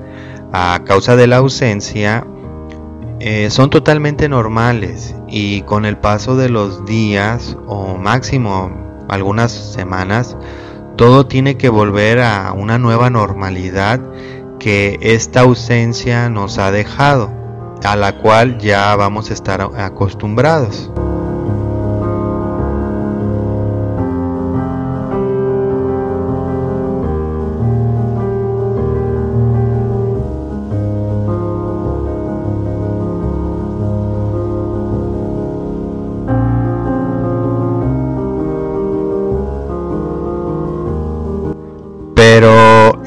a 0.51 0.81
causa 0.85 1.15
de 1.15 1.27
la 1.27 1.37
ausencia 1.37 2.27
eh, 3.21 3.49
son 3.49 3.69
totalmente 3.69 4.27
normales 4.27 5.15
y 5.29 5.61
con 5.61 5.85
el 5.85 5.97
paso 5.97 6.35
de 6.35 6.49
los 6.49 6.83
días 6.83 7.55
o 7.67 7.95
máximo 7.95 8.69
algunas 9.07 9.53
semanas 9.53 10.35
todo 10.97 11.25
tiene 11.25 11.55
que 11.55 11.69
volver 11.69 12.19
a 12.19 12.51
una 12.51 12.77
nueva 12.79 13.09
normalidad 13.09 14.01
que 14.63 14.97
esta 15.01 15.41
ausencia 15.41 16.29
nos 16.29 16.57
ha 16.57 16.71
dejado, 16.71 17.29
a 17.83 17.97
la 17.97 18.13
cual 18.13 18.59
ya 18.59 18.95
vamos 18.95 19.29
a 19.29 19.33
estar 19.33 19.59
acostumbrados. 19.61 20.89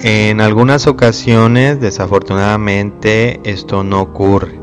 En 0.08 0.40
algunas 0.40 0.86
ocasiones, 0.86 1.80
desafortunadamente, 1.80 3.40
esto 3.42 3.82
no 3.82 4.02
ocurre. 4.02 4.60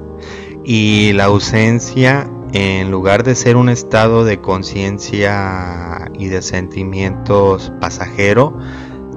Y 0.64 1.12
la 1.12 1.26
ausencia, 1.26 2.32
en 2.54 2.90
lugar 2.90 3.24
de 3.24 3.36
ser 3.36 3.58
un 3.58 3.68
estado 3.68 4.24
de 4.24 4.40
conciencia 4.40 6.10
y 6.18 6.28
de 6.28 6.42
sentimientos 6.42 7.74
pasajero, 7.82 8.58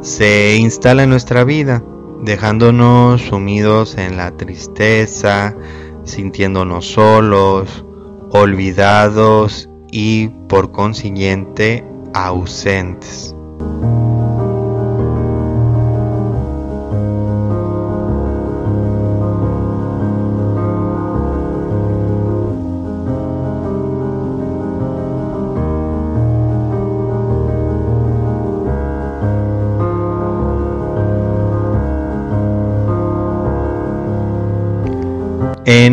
se 0.01 0.57
instala 0.57 1.05
en 1.05 1.11
nuestra 1.11 1.45
vida, 1.45 1.85
dejándonos 2.23 3.23
sumidos 3.23 3.97
en 3.97 4.17
la 4.17 4.37
tristeza, 4.37 5.55
sintiéndonos 6.03 6.87
solos, 6.87 7.85
olvidados 8.33 9.71
y 9.93 10.31
por 10.49 10.73
consiguiente 10.73 11.85
ausentes. 12.15 13.37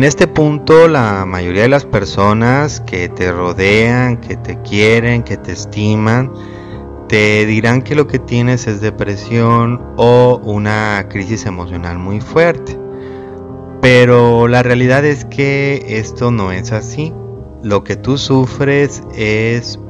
En 0.04 0.08
este 0.08 0.26
punto 0.26 0.86
la 0.86 1.24
mayoría 1.24 1.62
de 1.62 1.70
las 1.70 1.86
personas 1.86 2.82
que 2.82 3.08
te 3.08 3.32
rodean, 3.32 4.18
que 4.18 4.36
te 4.36 4.60
quieren, 4.60 5.22
que 5.22 5.38
te 5.38 5.52
estiman, 5.52 6.30
te 7.08 7.46
dirán 7.46 7.80
que 7.80 7.94
lo 7.94 8.06
que 8.06 8.18
tienes 8.18 8.66
es 8.66 8.82
depresión 8.82 9.80
o 9.96 10.38
una 10.44 11.06
crisis 11.08 11.46
emocional 11.46 11.98
muy 11.98 12.20
fuerte. 12.20 12.78
Pero 13.80 14.46
la 14.46 14.62
realidad 14.62 15.06
es 15.06 15.24
que 15.24 15.82
esto 15.88 16.30
no 16.30 16.52
es 16.52 16.72
así. 16.72 17.14
Lo 17.62 17.82
que 17.82 17.96
tú 17.96 18.18
sufres 18.18 19.02
es 19.14 19.80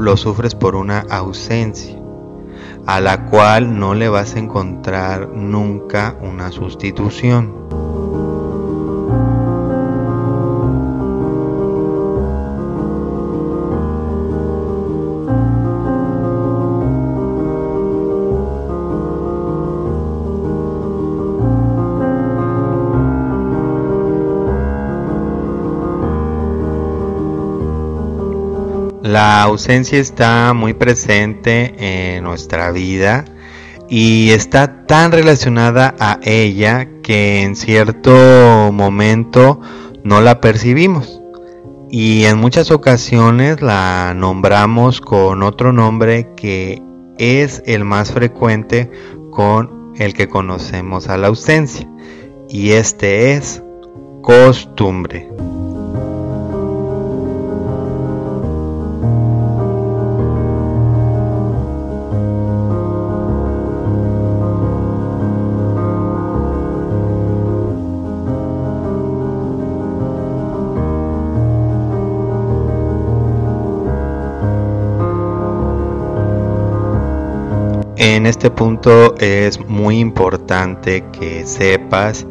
lo 0.00 0.16
sufres 0.16 0.54
por 0.54 0.76
una 0.76 1.00
ausencia 1.10 2.00
a 2.86 3.02
la 3.02 3.26
cual 3.26 3.78
no 3.78 3.92
le 3.92 4.08
vas 4.08 4.34
a 4.34 4.38
encontrar 4.38 5.28
nunca 5.28 6.16
una 6.22 6.50
sustitución. 6.50 7.81
La 29.12 29.42
ausencia 29.42 29.98
está 29.98 30.54
muy 30.54 30.72
presente 30.72 31.74
en 32.16 32.24
nuestra 32.24 32.70
vida 32.70 33.26
y 33.86 34.30
está 34.30 34.86
tan 34.86 35.12
relacionada 35.12 35.94
a 36.00 36.18
ella 36.22 36.88
que 37.02 37.42
en 37.42 37.54
cierto 37.54 38.70
momento 38.72 39.60
no 40.02 40.22
la 40.22 40.40
percibimos 40.40 41.20
y 41.90 42.24
en 42.24 42.38
muchas 42.38 42.70
ocasiones 42.70 43.60
la 43.60 44.14
nombramos 44.16 45.02
con 45.02 45.42
otro 45.42 45.74
nombre 45.74 46.30
que 46.34 46.80
es 47.18 47.62
el 47.66 47.84
más 47.84 48.12
frecuente 48.12 48.90
con 49.30 49.92
el 49.98 50.14
que 50.14 50.28
conocemos 50.28 51.08
a 51.08 51.18
la 51.18 51.26
ausencia 51.26 51.86
y 52.48 52.70
este 52.70 53.34
es 53.34 53.62
costumbre. 54.22 55.28
Este 78.42 78.56
punto 78.56 79.14
es 79.18 79.64
muy 79.68 80.00
importante 80.00 81.04
que 81.12 81.46
sepas 81.46 82.26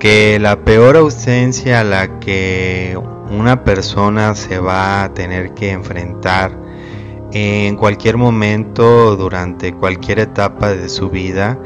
que 0.00 0.40
la 0.40 0.64
peor 0.64 0.96
ausencia 0.96 1.78
a 1.78 1.84
la 1.84 2.18
que 2.18 2.98
una 3.30 3.62
persona 3.62 4.34
se 4.34 4.58
va 4.58 5.04
a 5.04 5.14
tener 5.14 5.54
que 5.54 5.70
enfrentar 5.70 6.58
en 7.30 7.76
cualquier 7.76 8.16
momento 8.16 9.14
durante 9.14 9.72
cualquier 9.72 10.18
etapa 10.18 10.70
de 10.70 10.88
su 10.88 11.08
vida 11.08 11.56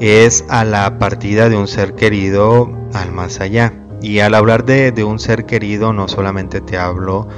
es 0.00 0.46
a 0.48 0.64
la 0.64 0.98
partida 0.98 1.50
de 1.50 1.58
un 1.58 1.68
ser 1.68 1.94
querido 1.96 2.70
al 2.94 3.12
más 3.12 3.40
allá. 3.40 3.74
Y 4.00 4.20
al 4.20 4.34
hablar 4.34 4.64
de, 4.64 4.90
de 4.90 5.04
un 5.04 5.18
ser 5.18 5.44
querido 5.44 5.92
no 5.92 6.08
solamente 6.08 6.62
te 6.62 6.78
hablo 6.78 7.28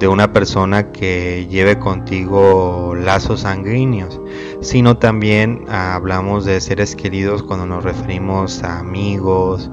de 0.00 0.08
una 0.08 0.32
persona 0.32 0.92
que 0.92 1.46
lleve 1.50 1.78
contigo 1.78 2.94
lazos 2.96 3.40
sanguíneos, 3.40 4.18
sino 4.62 4.96
también 4.96 5.66
ah, 5.68 5.94
hablamos 5.94 6.46
de 6.46 6.58
seres 6.62 6.96
queridos 6.96 7.42
cuando 7.42 7.66
nos 7.66 7.84
referimos 7.84 8.64
a 8.64 8.78
amigos, 8.78 9.70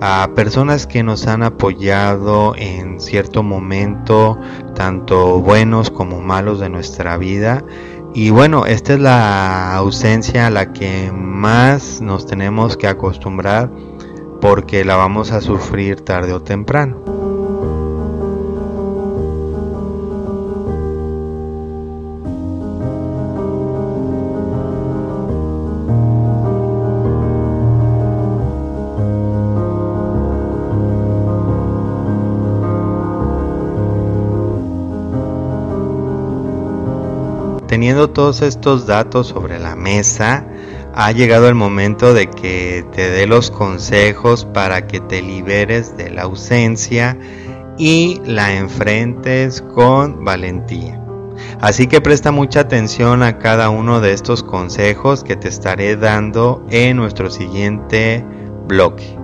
a 0.00 0.30
personas 0.34 0.88
que 0.88 1.04
nos 1.04 1.28
han 1.28 1.44
apoyado 1.44 2.54
en 2.56 2.98
cierto 2.98 3.44
momento, 3.44 4.36
tanto 4.74 5.40
buenos 5.40 5.90
como 5.90 6.20
malos 6.20 6.58
de 6.58 6.68
nuestra 6.68 7.16
vida. 7.16 7.64
Y 8.14 8.30
bueno, 8.30 8.66
esta 8.66 8.94
es 8.94 9.00
la 9.00 9.76
ausencia 9.76 10.48
a 10.48 10.50
la 10.50 10.72
que 10.72 11.12
más 11.12 12.00
nos 12.00 12.26
tenemos 12.26 12.76
que 12.76 12.88
acostumbrar 12.88 13.70
porque 14.40 14.84
la 14.84 14.96
vamos 14.96 15.30
a 15.30 15.40
sufrir 15.40 16.00
tarde 16.00 16.32
o 16.32 16.42
temprano. 16.42 17.27
Teniendo 37.78 38.10
todos 38.10 38.42
estos 38.42 38.88
datos 38.88 39.28
sobre 39.28 39.60
la 39.60 39.76
mesa, 39.76 40.44
ha 40.94 41.12
llegado 41.12 41.48
el 41.48 41.54
momento 41.54 42.12
de 42.12 42.28
que 42.28 42.84
te 42.90 43.08
dé 43.08 43.28
los 43.28 43.52
consejos 43.52 44.44
para 44.46 44.88
que 44.88 44.98
te 44.98 45.22
liberes 45.22 45.96
de 45.96 46.10
la 46.10 46.22
ausencia 46.22 47.16
y 47.78 48.20
la 48.24 48.56
enfrentes 48.56 49.62
con 49.62 50.24
valentía. 50.24 51.00
Así 51.60 51.86
que 51.86 52.00
presta 52.00 52.32
mucha 52.32 52.58
atención 52.58 53.22
a 53.22 53.38
cada 53.38 53.70
uno 53.70 54.00
de 54.00 54.12
estos 54.12 54.42
consejos 54.42 55.22
que 55.22 55.36
te 55.36 55.46
estaré 55.46 55.94
dando 55.94 56.66
en 56.70 56.96
nuestro 56.96 57.30
siguiente 57.30 58.24
bloque. 58.66 59.17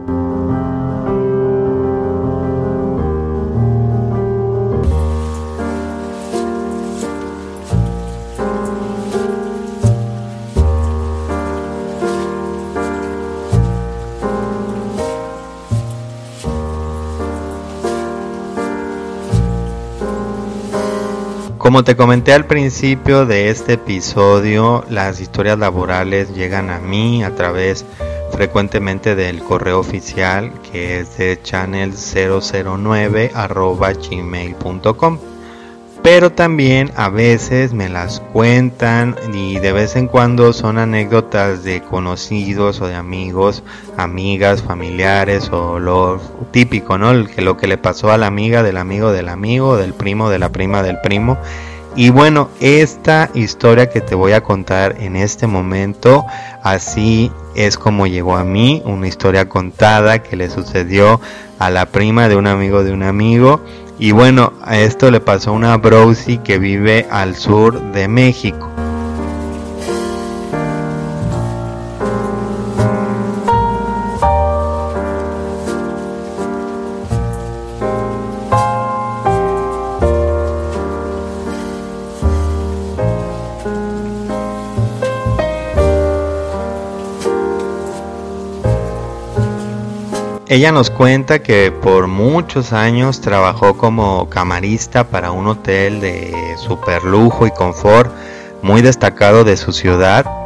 Como 21.75 21.83
te 21.83 21.97
comenté 21.97 22.33
al 22.33 22.47
principio 22.47 23.27
de 23.27 23.51
este 23.51 23.73
episodio, 23.73 24.85
las 24.89 25.19
historias 25.19 25.59
laborales 25.59 26.33
llegan 26.33 26.71
a 26.71 26.79
mí 26.79 27.25
a 27.25 27.35
través 27.35 27.85
frecuentemente 28.31 29.17
del 29.17 29.43
correo 29.43 29.81
oficial 29.81 30.53
que 30.71 31.01
es 31.01 31.19
de 31.19 31.43
channel009 31.43 34.09
gmail.com 34.09 35.19
pero 36.05 36.31
también 36.31 36.93
a 36.97 37.09
veces 37.09 37.73
me 37.73 37.89
las 37.89 38.21
cuentan 38.21 39.17
y 39.33 39.59
de 39.59 39.73
vez 39.73 39.97
en 39.97 40.07
cuando 40.07 40.53
son 40.53 40.77
anécdotas 40.77 41.65
de 41.65 41.81
conocidos 41.81 42.83
o 42.83 42.87
de 42.87 42.95
amigos, 42.95 43.63
amigas, 43.97 44.63
familiares 44.63 45.49
o 45.51 45.79
lo 45.79 46.21
típico, 46.51 46.99
¿no? 46.99 47.15
Lo 47.15 47.57
que 47.57 47.67
le 47.67 47.79
pasó 47.79 48.13
a 48.13 48.19
la 48.19 48.27
amiga 48.27 48.63
del 48.63 48.77
amigo 48.77 49.13
del 49.13 49.31
amigo, 49.31 49.79
del 49.79 49.95
primo 49.95 50.29
de 50.29 50.39
la 50.39 50.53
prima 50.53 50.83
del 50.83 51.01
primo. 51.01 51.39
Y 51.97 52.11
bueno, 52.11 52.51
esta 52.61 53.31
historia 53.33 53.89
que 53.89 54.03
te 54.03 54.15
voy 54.15 54.33
a 54.33 54.43
contar 54.43 54.97
en 55.01 55.17
este 55.17 55.47
momento, 55.47 56.27
así 56.63 57.33
es 57.55 57.79
como 57.79 58.07
llegó 58.07 58.37
a 58.37 58.45
mí, 58.45 58.83
una 58.85 59.09
historia 59.09 59.49
contada 59.49 60.19
que 60.19 60.37
le 60.37 60.51
sucedió 60.51 61.19
a 61.59 61.71
la 61.71 61.87
prima 61.87 62.29
de 62.29 62.37
un 62.37 62.47
amigo 62.47 62.85
de 62.85 62.93
un 62.93 63.05
amigo 63.05 63.63
y 63.99 64.13
bueno, 64.13 64.53
a 64.63 64.79
esto 64.79 65.11
le 65.11 65.21
pasó 65.21 65.51
a 65.51 65.55
una 65.55 65.77
Browsy 65.77 66.39
que 66.39 66.59
vive 66.59 67.07
al 67.11 67.37
sur 67.37 67.81
de 67.93 68.09
México. 68.09 68.74
Ella 90.55 90.71
nos 90.71 90.89
cuenta 90.89 91.41
que 91.41 91.73
por 91.73 92.07
muchos 92.07 92.73
años 92.73 93.21
trabajó 93.21 93.77
como 93.77 94.31
camarista 94.31 95.03
para 95.03 95.33
un 95.33 95.49
hotel 95.49 96.01
de 96.01 96.33
super 96.59 97.03
lujo 97.03 97.49
y 97.49 97.51
confort 97.51 98.13
muy 98.63 98.81
destacado 98.81 99.43
de 99.43 99.57
su 99.57 99.73
ciudad 99.73 100.44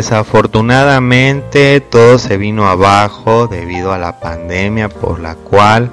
desafortunadamente 0.00 1.78
todo 1.82 2.18
se 2.18 2.38
vino 2.38 2.66
abajo 2.70 3.48
debido 3.48 3.92
a 3.92 3.98
la 3.98 4.18
pandemia 4.18 4.88
por 4.88 5.20
la 5.20 5.34
cual 5.34 5.90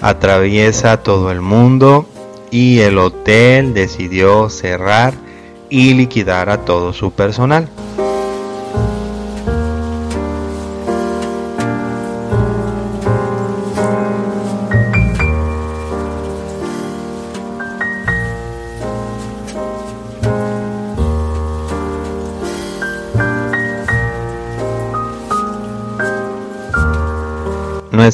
atraviesa 0.00 1.02
todo 1.02 1.30
el 1.30 1.42
mundo 1.42 2.06
y 2.50 2.78
el 2.78 2.96
hotel 2.96 3.74
decidió 3.74 4.48
cerrar 4.48 5.12
y 5.68 5.92
liquidar 5.92 6.48
a 6.48 6.64
todo 6.64 6.94
su 6.94 7.10
personal. 7.10 7.68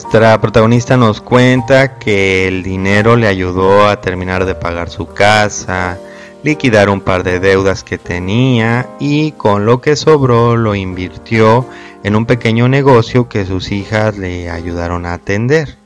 Nuestra 0.07 0.41
protagonista 0.41 0.97
nos 0.97 1.21
cuenta 1.21 1.99
que 1.99 2.47
el 2.47 2.63
dinero 2.63 3.17
le 3.17 3.27
ayudó 3.27 3.89
a 3.89 4.01
terminar 4.01 4.45
de 4.45 4.55
pagar 4.55 4.89
su 4.89 5.09
casa, 5.09 5.99
liquidar 6.45 6.91
un 6.91 7.01
par 7.01 7.25
de 7.25 7.41
deudas 7.41 7.83
que 7.83 7.99
tenía 7.99 8.89
y 9.01 9.33
con 9.33 9.67
lo 9.67 9.81
que 9.81 9.97
sobró 9.97 10.57
lo 10.57 10.77
invirtió 10.77 11.67
en 12.05 12.15
un 12.15 12.25
pequeño 12.25 12.69
negocio 12.69 13.29
que 13.29 13.45
sus 13.47 13.73
hijas 13.73 14.17
le 14.17 14.49
ayudaron 14.49 15.07
a 15.07 15.15
atender. 15.15 15.77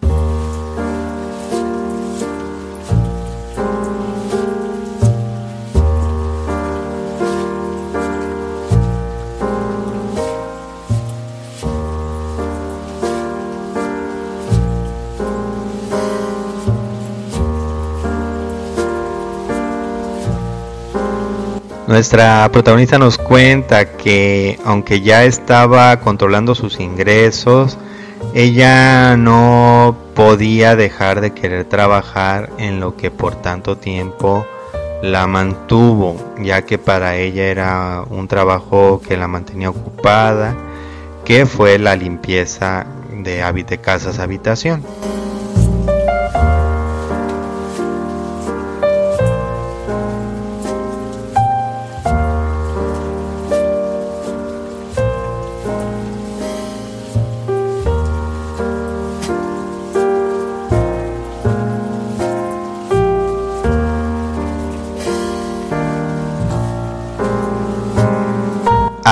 Nuestra 22.00 22.48
protagonista 22.50 22.98
nos 22.98 23.18
cuenta 23.18 23.98
que 23.98 24.58
aunque 24.64 25.02
ya 25.02 25.24
estaba 25.24 26.00
controlando 26.00 26.54
sus 26.54 26.80
ingresos, 26.80 27.76
ella 28.32 29.18
no 29.18 29.98
podía 30.14 30.76
dejar 30.76 31.20
de 31.20 31.32
querer 31.34 31.66
trabajar 31.66 32.48
en 32.56 32.80
lo 32.80 32.96
que 32.96 33.10
por 33.10 33.34
tanto 33.34 33.76
tiempo 33.76 34.46
la 35.02 35.26
mantuvo, 35.26 36.16
ya 36.40 36.62
que 36.62 36.78
para 36.78 37.16
ella 37.16 37.44
era 37.44 38.04
un 38.08 38.28
trabajo 38.28 39.02
que 39.06 39.18
la 39.18 39.28
mantenía 39.28 39.68
ocupada, 39.68 40.56
que 41.26 41.44
fue 41.44 41.78
la 41.78 41.96
limpieza 41.96 42.86
de, 43.12 43.42
de 43.68 43.78
casas 43.78 44.20
habitación. 44.20 44.82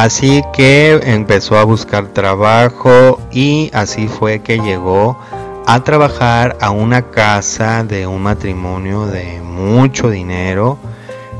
Así 0.00 0.44
que 0.52 1.00
empezó 1.02 1.58
a 1.58 1.64
buscar 1.64 2.06
trabajo 2.12 3.18
y 3.32 3.68
así 3.74 4.06
fue 4.06 4.38
que 4.38 4.60
llegó 4.60 5.18
a 5.66 5.82
trabajar 5.82 6.56
a 6.60 6.70
una 6.70 7.10
casa 7.10 7.82
de 7.82 8.06
un 8.06 8.22
matrimonio 8.22 9.06
de 9.06 9.40
mucho 9.40 10.08
dinero, 10.08 10.78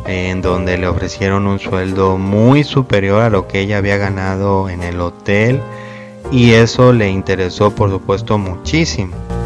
en 0.07 0.43
donde 0.43 0.77
le 0.77 0.89
ofrecieron 0.89 1.47
un 1.47 1.61
sueldo 1.61 2.19
muy 2.19 2.65
superior 2.65 3.23
a 3.23 3.31
lo 3.31 3.47
que 3.47 3.61
ella 3.61 3.79
había 3.79 3.97
ganado 3.97 4.69
en 4.69 4.83
el 4.83 5.01
hotel 5.01 5.61
y 6.33 6.55
eso 6.55 6.93
le 6.93 7.09
interesó 7.11 7.73
por 7.73 7.91
supuesto 7.91 8.39
muchísimo. 8.39 9.38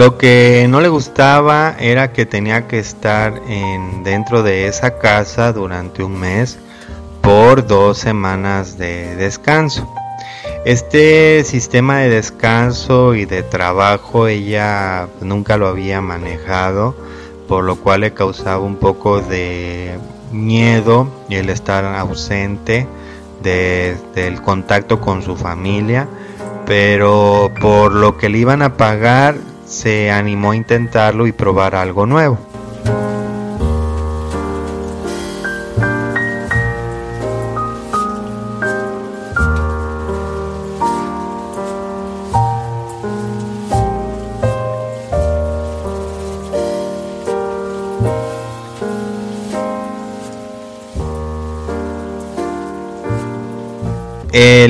Lo 0.00 0.16
que 0.16 0.66
no 0.66 0.80
le 0.80 0.88
gustaba 0.88 1.76
era 1.78 2.10
que 2.10 2.24
tenía 2.24 2.66
que 2.66 2.78
estar 2.78 3.34
en, 3.46 4.02
dentro 4.02 4.42
de 4.42 4.66
esa 4.66 4.96
casa 4.96 5.52
durante 5.52 6.02
un 6.02 6.18
mes 6.18 6.58
por 7.20 7.66
dos 7.66 7.98
semanas 7.98 8.78
de 8.78 9.14
descanso. 9.16 9.86
Este 10.64 11.44
sistema 11.44 11.98
de 11.98 12.08
descanso 12.08 13.14
y 13.14 13.26
de 13.26 13.42
trabajo 13.42 14.26
ella 14.26 15.06
nunca 15.20 15.58
lo 15.58 15.68
había 15.68 16.00
manejado, 16.00 16.96
por 17.46 17.64
lo 17.64 17.76
cual 17.76 18.00
le 18.00 18.14
causaba 18.14 18.60
un 18.60 18.76
poco 18.76 19.20
de 19.20 19.98
miedo 20.32 21.08
el 21.28 21.50
estar 21.50 21.84
ausente 21.84 22.86
del 23.42 24.40
contacto 24.40 24.98
con 24.98 25.20
su 25.20 25.36
familia, 25.36 26.08
pero 26.64 27.52
por 27.60 27.92
lo 27.92 28.16
que 28.16 28.30
le 28.30 28.38
iban 28.38 28.62
a 28.62 28.78
pagar 28.78 29.50
se 29.70 30.10
animó 30.10 30.50
a 30.50 30.56
intentarlo 30.56 31.26
y 31.26 31.32
probar 31.32 31.76
algo 31.76 32.04
nuevo. 32.04 32.49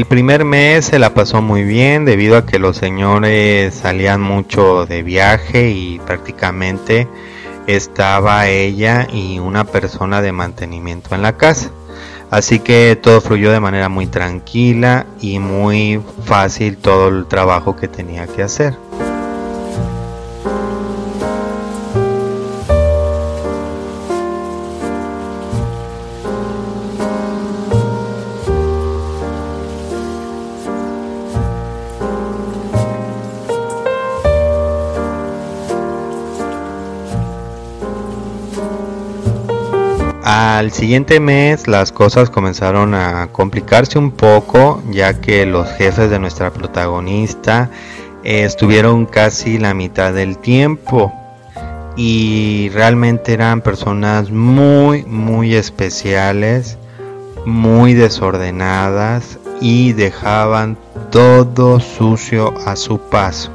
El 0.00 0.06
primer 0.06 0.46
mes 0.46 0.86
se 0.86 0.98
la 0.98 1.12
pasó 1.12 1.42
muy 1.42 1.62
bien 1.62 2.06
debido 2.06 2.38
a 2.38 2.46
que 2.46 2.58
los 2.58 2.78
señores 2.78 3.74
salían 3.74 4.22
mucho 4.22 4.86
de 4.86 5.02
viaje 5.02 5.72
y 5.72 5.98
prácticamente 5.98 7.06
estaba 7.66 8.48
ella 8.48 9.06
y 9.12 9.40
una 9.40 9.64
persona 9.64 10.22
de 10.22 10.32
mantenimiento 10.32 11.14
en 11.14 11.20
la 11.20 11.36
casa. 11.36 11.70
Así 12.30 12.60
que 12.60 12.98
todo 12.98 13.20
fluyó 13.20 13.52
de 13.52 13.60
manera 13.60 13.90
muy 13.90 14.06
tranquila 14.06 15.04
y 15.20 15.38
muy 15.38 16.00
fácil 16.24 16.78
todo 16.78 17.08
el 17.08 17.26
trabajo 17.26 17.76
que 17.76 17.86
tenía 17.86 18.26
que 18.26 18.42
hacer. 18.42 18.78
Al 40.60 40.72
siguiente 40.72 41.20
mes 41.20 41.68
las 41.68 41.90
cosas 41.90 42.28
comenzaron 42.28 42.94
a 42.94 43.28
complicarse 43.32 43.98
un 43.98 44.10
poco 44.10 44.82
ya 44.90 45.18
que 45.18 45.46
los 45.46 45.66
jefes 45.70 46.10
de 46.10 46.18
nuestra 46.18 46.52
protagonista 46.52 47.70
estuvieron 48.24 49.06
casi 49.06 49.56
la 49.56 49.72
mitad 49.72 50.12
del 50.12 50.36
tiempo 50.36 51.14
y 51.96 52.68
realmente 52.74 53.32
eran 53.32 53.62
personas 53.62 54.30
muy 54.30 55.02
muy 55.04 55.54
especiales, 55.54 56.76
muy 57.46 57.94
desordenadas 57.94 59.38
y 59.62 59.94
dejaban 59.94 60.76
todo 61.10 61.80
sucio 61.80 62.52
a 62.66 62.76
su 62.76 62.98
paso. 63.00 63.50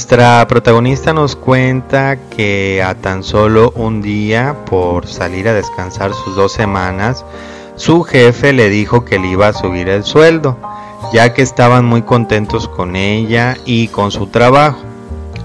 Nuestra 0.00 0.46
protagonista 0.48 1.12
nos 1.12 1.36
cuenta 1.36 2.16
que 2.30 2.82
a 2.82 2.94
tan 2.94 3.22
solo 3.22 3.70
un 3.76 4.00
día 4.00 4.56
por 4.64 5.06
salir 5.06 5.46
a 5.46 5.52
descansar 5.52 6.14
sus 6.14 6.34
dos 6.34 6.54
semanas, 6.54 7.22
su 7.76 8.02
jefe 8.02 8.54
le 8.54 8.70
dijo 8.70 9.04
que 9.04 9.18
le 9.18 9.28
iba 9.28 9.48
a 9.48 9.52
subir 9.52 9.90
el 9.90 10.04
sueldo, 10.04 10.56
ya 11.12 11.34
que 11.34 11.42
estaban 11.42 11.84
muy 11.84 12.00
contentos 12.00 12.66
con 12.66 12.96
ella 12.96 13.58
y 13.66 13.88
con 13.88 14.10
su 14.10 14.28
trabajo, 14.28 14.78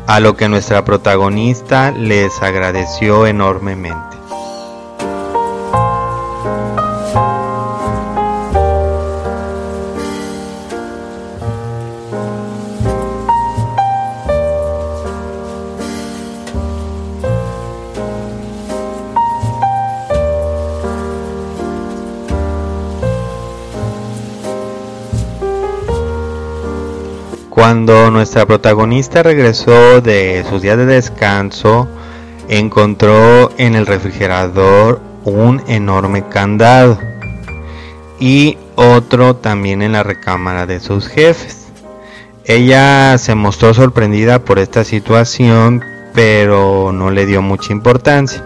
a 0.08 0.22
lo 0.22 0.38
que 0.38 0.48
nuestra 0.48 0.86
protagonista 0.86 1.92
les 1.92 2.42
agradeció 2.42 3.28
enormemente. 3.28 4.15
Cuando 27.66 28.12
nuestra 28.12 28.46
protagonista 28.46 29.24
regresó 29.24 30.00
de 30.00 30.46
sus 30.48 30.62
días 30.62 30.78
de 30.78 30.86
descanso, 30.86 31.88
encontró 32.48 33.52
en 33.58 33.74
el 33.74 33.88
refrigerador 33.88 35.02
un 35.24 35.64
enorme 35.66 36.30
candado 36.30 37.00
y 38.20 38.60
otro 38.76 39.38
también 39.38 39.82
en 39.82 39.94
la 39.94 40.04
recámara 40.04 40.68
de 40.68 40.80
sus 40.80 41.08
jefes. 41.08 41.70
Ella 42.44 43.18
se 43.18 43.34
mostró 43.34 43.74
sorprendida 43.74 44.46
por 44.46 44.60
esta 44.60 44.84
situación, 44.84 45.84
pero 46.14 46.92
no 46.94 47.10
le 47.10 47.26
dio 47.26 47.42
mucha 47.42 47.74
importancia. 47.74 48.46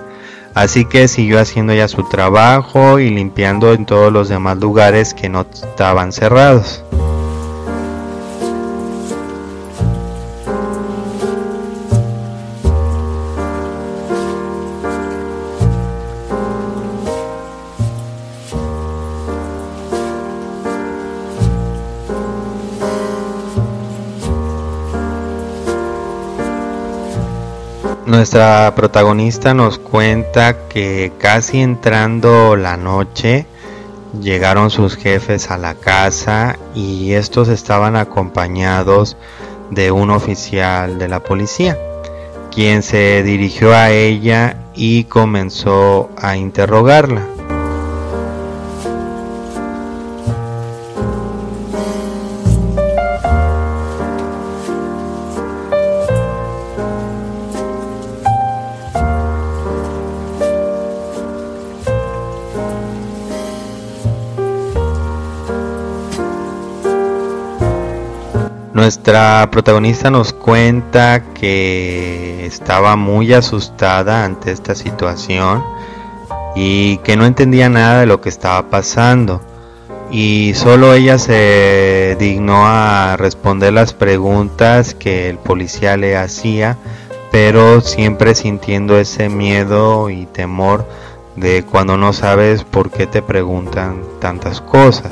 Así 0.54 0.86
que 0.86 1.10
siguió 1.10 1.42
haciendo 1.42 1.74
ya 1.74 1.90
su 1.90 2.08
trabajo 2.08 3.00
y 3.00 3.10
limpiando 3.10 3.74
en 3.74 3.86
todos 3.86 4.14
los 4.14 4.30
demás 4.30 4.60
lugares 4.60 5.14
que 5.14 5.28
no 5.28 5.42
estaban 5.42 6.14
cerrados. 6.14 6.86
Nuestra 28.20 28.76
protagonista 28.76 29.54
nos 29.54 29.80
cuenta 29.80 30.68
que 30.68 31.14
casi 31.20 31.62
entrando 31.62 32.58
la 32.58 32.76
noche 32.76 33.46
llegaron 34.22 34.70
sus 34.72 34.98
jefes 34.98 35.50
a 35.52 35.58
la 35.58 35.76
casa 35.76 36.60
y 36.76 37.14
estos 37.14 37.48
estaban 37.48 37.96
acompañados 37.96 39.16
de 39.72 39.92
un 39.92 40.10
oficial 40.10 41.00
de 41.00 41.08
la 41.08 41.22
policía, 41.22 41.78
quien 42.52 42.84
se 42.84 43.24
dirigió 43.24 43.74
a 43.74 43.92
ella 43.92 44.66
y 44.76 45.06
comenzó 45.06 46.10
a 46.18 46.36
interrogarla. 46.36 47.39
Nuestra 68.90 69.48
protagonista 69.52 70.10
nos 70.10 70.34
cuenta 70.34 71.24
que 71.36 72.44
estaba 72.48 72.96
muy 72.96 73.32
asustada 73.34 74.26
ante 74.26 74.52
esta 74.52 74.74
situación 74.74 75.64
y 76.56 76.98
que 77.04 77.16
no 77.16 77.28
entendía 77.28 77.70
nada 77.70 78.00
de 78.00 78.08
lo 78.08 78.20
que 78.20 78.30
estaba 78.30 78.72
pasando 78.72 79.42
y 80.10 80.54
solo 80.56 80.96
ella 80.96 81.20
se 81.20 82.18
dignó 82.20 82.66
a 82.66 83.16
responder 83.16 83.74
las 83.74 83.94
preguntas 83.94 84.96
que 84.96 85.30
el 85.30 85.38
policía 85.38 85.96
le 85.96 86.18
hacía, 86.18 86.76
pero 87.32 87.82
siempre 87.82 88.34
sintiendo 88.34 88.98
ese 88.98 89.30
miedo 89.30 90.10
y 90.10 90.26
temor 90.26 90.84
de 91.36 91.62
cuando 91.64 91.96
no 91.96 92.12
sabes 92.12 92.64
por 92.64 92.90
qué 92.90 93.06
te 93.06 93.22
preguntan 93.22 94.02
tantas 94.20 94.62
cosas. 94.62 95.12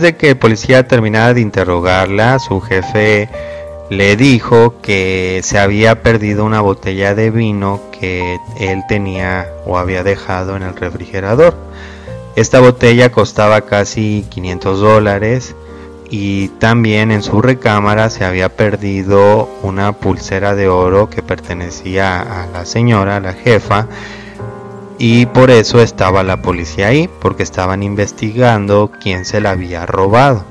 Después 0.00 0.14
de 0.14 0.18
que 0.18 0.30
el 0.30 0.38
policía 0.38 0.88
terminara 0.88 1.34
de 1.34 1.42
interrogarla, 1.42 2.38
su 2.38 2.62
jefe 2.62 3.28
le 3.90 4.16
dijo 4.16 4.80
que 4.80 5.40
se 5.44 5.58
había 5.58 6.02
perdido 6.02 6.46
una 6.46 6.62
botella 6.62 7.14
de 7.14 7.30
vino 7.30 7.82
que 7.92 8.38
él 8.58 8.82
tenía 8.88 9.46
o 9.66 9.76
había 9.76 10.02
dejado 10.02 10.56
en 10.56 10.62
el 10.62 10.74
refrigerador. 10.74 11.54
Esta 12.34 12.60
botella 12.60 13.12
costaba 13.12 13.60
casi 13.66 14.24
500 14.30 14.80
dólares 14.80 15.54
y 16.08 16.48
también 16.48 17.10
en 17.10 17.22
su 17.22 17.42
recámara 17.42 18.08
se 18.08 18.24
había 18.24 18.48
perdido 18.48 19.50
una 19.62 19.92
pulsera 19.92 20.54
de 20.54 20.68
oro 20.68 21.10
que 21.10 21.22
pertenecía 21.22 22.22
a 22.22 22.46
la 22.46 22.64
señora, 22.64 23.20
la 23.20 23.34
jefa, 23.34 23.86
y 25.02 25.24
por 25.24 25.50
eso 25.50 25.80
estaba 25.80 26.22
la 26.22 26.42
policía 26.42 26.88
ahí, 26.88 27.08
porque 27.20 27.42
estaban 27.42 27.82
investigando 27.82 28.92
quién 29.02 29.24
se 29.24 29.40
la 29.40 29.52
había 29.52 29.86
robado. 29.86 30.44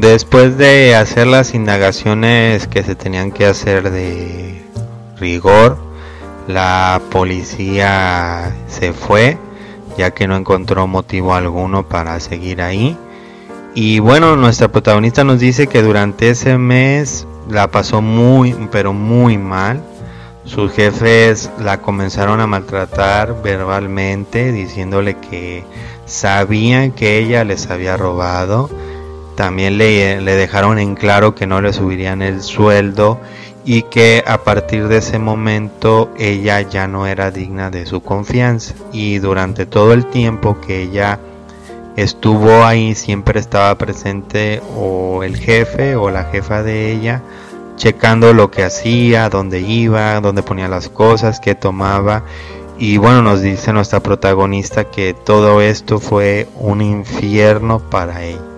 Después 0.00 0.56
de 0.56 0.96
hacer 0.96 1.26
las 1.26 1.52
indagaciones 1.52 2.66
que 2.66 2.82
se 2.82 2.94
tenían 2.94 3.32
que 3.32 3.44
hacer 3.44 3.90
de 3.90 4.64
rigor, 5.18 5.76
la 6.48 7.02
policía 7.10 8.50
se 8.66 8.94
fue 8.94 9.36
ya 9.98 10.12
que 10.12 10.26
no 10.26 10.36
encontró 10.36 10.86
motivo 10.86 11.34
alguno 11.34 11.86
para 11.86 12.18
seguir 12.18 12.62
ahí. 12.62 12.96
Y 13.74 13.98
bueno, 13.98 14.36
nuestra 14.36 14.68
protagonista 14.68 15.22
nos 15.22 15.38
dice 15.38 15.66
que 15.66 15.82
durante 15.82 16.30
ese 16.30 16.56
mes 16.56 17.26
la 17.50 17.70
pasó 17.70 18.00
muy, 18.00 18.56
pero 18.72 18.94
muy 18.94 19.36
mal. 19.36 19.82
Sus 20.46 20.72
jefes 20.72 21.50
la 21.58 21.82
comenzaron 21.82 22.40
a 22.40 22.46
maltratar 22.46 23.42
verbalmente, 23.42 24.50
diciéndole 24.50 25.18
que 25.18 25.62
sabían 26.06 26.90
que 26.92 27.18
ella 27.18 27.44
les 27.44 27.68
había 27.68 27.98
robado 27.98 28.70
también 29.40 29.78
le, 29.78 30.20
dejaron 30.22 30.78
en 30.78 30.94
claro 30.94 31.34
que 31.34 31.46
no 31.46 31.62
le 31.62 31.72
subirían 31.72 32.20
el 32.20 32.42
sueldo 32.42 33.18
y 33.64 33.84
que 33.84 34.22
a 34.26 34.44
partir 34.44 34.86
de 34.86 34.98
ese 34.98 35.18
momento 35.18 36.10
ella 36.18 36.60
ya 36.60 36.86
no 36.86 37.06
era 37.06 37.30
digna 37.30 37.70
de 37.70 37.86
su 37.86 38.02
confianza 38.02 38.74
y 38.92 39.16
durante 39.16 39.64
todo 39.64 39.94
el 39.94 40.04
tiempo 40.04 40.60
que 40.60 40.82
ella 40.82 41.18
estuvo 41.96 42.66
ahí 42.66 42.94
siempre 42.94 43.40
estaba 43.40 43.78
presente 43.78 44.60
o 44.76 45.22
el 45.22 45.38
jefe 45.38 45.96
o 45.96 46.10
la 46.10 46.24
jefa 46.24 46.62
de 46.62 46.92
ella 46.92 47.22
checando 47.76 48.34
lo 48.34 48.50
que 48.50 48.62
hacía, 48.62 49.30
dónde 49.30 49.60
iba, 49.60 50.20
dónde 50.20 50.42
ponía 50.42 50.68
las 50.68 50.90
cosas, 50.90 51.40
qué 51.40 51.54
tomaba 51.54 52.24
y 52.78 52.98
bueno 52.98 53.22
nos 53.22 53.40
dice 53.40 53.72
nuestra 53.72 54.00
protagonista 54.00 54.84
que 54.84 55.14
todo 55.14 55.62
esto 55.62 55.98
fue 55.98 56.46
un 56.56 56.82
infierno 56.82 57.78
para 57.78 58.22
ella. 58.22 58.49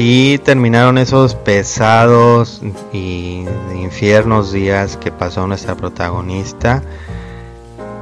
Así 0.00 0.40
terminaron 0.42 0.96
esos 0.96 1.34
pesados 1.34 2.62
y 2.90 3.44
infiernos 3.74 4.50
días 4.50 4.96
que 4.96 5.12
pasó 5.12 5.46
nuestra 5.46 5.74
protagonista. 5.74 6.82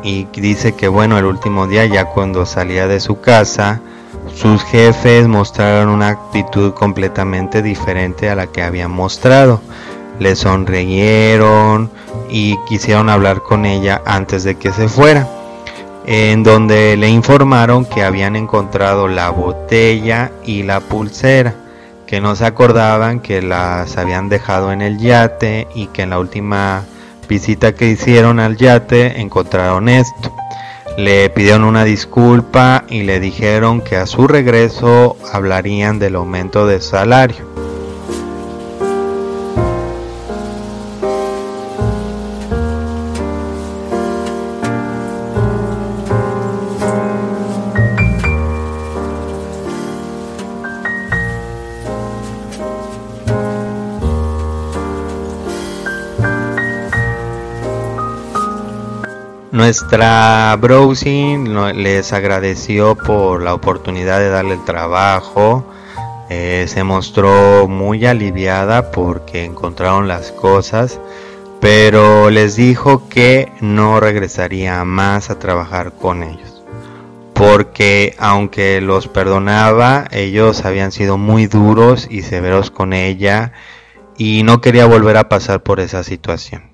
Y 0.05 0.27
dice 0.27 0.77
que 0.77 0.87
bueno, 0.87 1.19
el 1.19 1.25
último 1.25 1.67
día 1.67 1.87
ya 1.87 2.05
cuando 2.05 2.47
salía 2.47 2.87
de 2.87 3.01
su 3.01 3.21
casa, 3.21 3.81
sus 4.33 4.63
jefes 4.63 5.27
mostraron 5.27 5.89
una 5.89 6.11
actitud 6.11 6.73
completamente 6.73 7.63
diferente 7.63 8.31
a 8.31 8.37
la 8.37 8.47
que 8.47 8.63
habían 8.63 8.93
mostrado. 8.93 9.61
Le 10.21 10.37
sonrieron 10.37 11.91
y 12.31 12.57
quisieron 12.69 13.11
hablar 13.11 13.43
con 13.43 13.67
ella 13.67 14.03
antes 14.07 14.45
de 14.45 14.55
que 14.55 14.71
se 14.71 14.89
fuera 14.89 15.29
en 16.07 16.45
donde 16.45 16.97
le 16.97 17.09
informaron 17.09 17.85
que 17.85 18.05
habían 18.05 18.37
encontrado 18.37 19.09
la 19.09 19.31
botella 19.31 20.31
y 20.47 20.63
la 20.63 20.79
pulsera, 20.79 21.55
que 22.09 22.23
no 22.23 22.35
se 22.35 22.47
acordaban 22.47 23.21
que 23.21 23.43
las 23.43 23.99
habían 23.99 24.31
dejado 24.31 24.73
en 24.73 24.81
el 24.81 24.99
yate 24.99 25.69
y 25.75 25.89
que 25.89 26.03
en 26.03 26.11
la 26.11 26.19
última 26.19 26.87
visita 27.29 27.75
que 27.75 27.91
hicieron 27.91 28.41
al 28.41 28.57
yate 28.57 29.21
encontraron 29.21 29.91
esto. 29.91 30.35
Le 30.97 31.29
pidieron 31.29 31.65
una 31.65 31.85
disculpa 31.85 32.85
y 32.89 33.03
le 33.03 33.21
dijeron 33.21 33.83
que 33.83 33.97
a 33.97 34.07
su 34.07 34.27
regreso 34.27 35.19
hablarían 35.35 35.99
del 35.99 36.17
aumento 36.17 36.67
de 36.67 36.81
salario. 36.81 37.68
Nuestra 59.69 60.57
browsing 60.59 61.45
les 61.75 62.15
agradeció 62.15 62.95
por 62.95 63.43
la 63.43 63.53
oportunidad 63.53 64.19
de 64.19 64.31
darle 64.31 64.55
el 64.55 64.65
trabajo. 64.65 65.63
Eh, 66.31 66.65
se 66.69 66.85
mostró 66.85 67.69
muy 67.69 68.07
aliviada 68.07 68.91
porque 68.91 69.45
encontraron 69.45 70.09
las 70.09 70.33
cosas, 70.33 70.99
pero 71.61 72.31
les 72.31 72.57
dijo 72.57 73.11
que 73.11 73.53
no 73.61 74.01
regresaría 74.01 74.83
más 74.85 75.29
a 75.29 75.39
trabajar 75.39 75.93
con 75.93 76.23
ellos. 76.23 76.63
Porque 77.35 78.17
aunque 78.19 78.81
los 78.81 79.07
perdonaba, 79.07 80.09
ellos 80.13 80.65
habían 80.65 80.93
sido 80.93 81.19
muy 81.19 81.47
duros 81.47 82.07
y 82.09 82.23
severos 82.23 82.71
con 82.71 82.95
ella 82.95 83.53
y 84.17 84.45
no 84.45 84.63
quería 84.63 84.87
volver 84.87 85.19
a 85.19 85.29
pasar 85.29 85.63
por 85.63 85.79
esa 85.79 86.05
situación. 86.05 86.68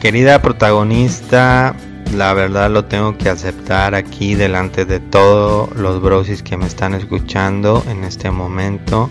Querida 0.00 0.40
protagonista, 0.40 1.76
la 2.14 2.32
verdad 2.32 2.70
lo 2.70 2.86
tengo 2.86 3.18
que 3.18 3.28
aceptar 3.28 3.94
aquí 3.94 4.34
delante 4.34 4.86
de 4.86 4.98
todos 4.98 5.76
los 5.76 6.00
brosis 6.00 6.42
que 6.42 6.56
me 6.56 6.64
están 6.64 6.94
escuchando 6.94 7.84
en 7.86 8.04
este 8.04 8.30
momento. 8.30 9.10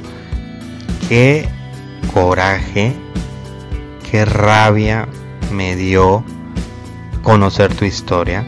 Qué 1.07 1.47
coraje, 2.11 2.95
qué 4.09 4.25
rabia 4.25 5.07
me 5.51 5.75
dio 5.75 6.23
conocer 7.21 7.71
tu 7.75 7.85
historia. 7.85 8.43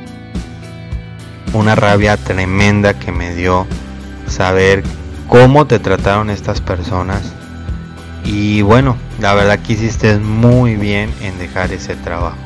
Una 1.53 1.75
rabia 1.75 2.17
tremenda 2.17 2.97
que 2.97 3.11
me 3.11 3.35
dio 3.35 3.67
saber 4.25 4.81
cómo 5.27 5.67
te 5.67 5.77
trataron 5.77 6.31
estas 6.31 6.59
personas 6.59 7.35
y 8.24 8.61
bueno, 8.61 8.97
la 9.19 9.34
verdad 9.34 9.59
que 9.59 9.74
hiciste 9.74 10.17
muy 10.17 10.76
bien 10.76 11.13
en 11.22 11.38
dejar 11.38 11.72
ese 11.72 11.95
trabajo. 11.95 12.38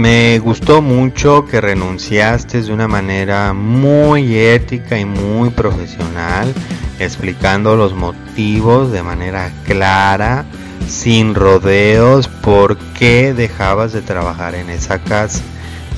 Me 0.00 0.38
gustó 0.38 0.80
mucho 0.80 1.44
que 1.44 1.60
renunciaste 1.60 2.62
de 2.62 2.72
una 2.72 2.88
manera 2.88 3.52
muy 3.52 4.34
ética 4.34 4.98
y 4.98 5.04
muy 5.04 5.50
profesional, 5.50 6.54
explicando 6.98 7.76
los 7.76 7.92
motivos 7.92 8.92
de 8.92 9.02
manera 9.02 9.52
clara, 9.66 10.46
sin 10.88 11.34
rodeos, 11.34 12.28
por 12.28 12.78
qué 12.98 13.34
dejabas 13.34 13.92
de 13.92 14.00
trabajar 14.00 14.54
en 14.54 14.70
esa 14.70 15.00
casa. 15.00 15.42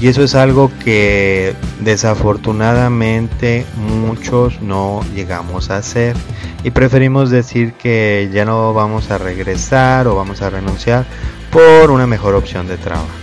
Y 0.00 0.08
eso 0.08 0.24
es 0.24 0.34
algo 0.34 0.72
que 0.82 1.54
desafortunadamente 1.78 3.64
muchos 3.76 4.60
no 4.60 5.04
llegamos 5.14 5.70
a 5.70 5.76
hacer. 5.76 6.16
Y 6.64 6.72
preferimos 6.72 7.30
decir 7.30 7.74
que 7.74 8.28
ya 8.32 8.44
no 8.44 8.74
vamos 8.74 9.12
a 9.12 9.18
regresar 9.18 10.08
o 10.08 10.16
vamos 10.16 10.42
a 10.42 10.50
renunciar 10.50 11.06
por 11.52 11.92
una 11.92 12.08
mejor 12.08 12.34
opción 12.34 12.66
de 12.66 12.78
trabajo. 12.78 13.21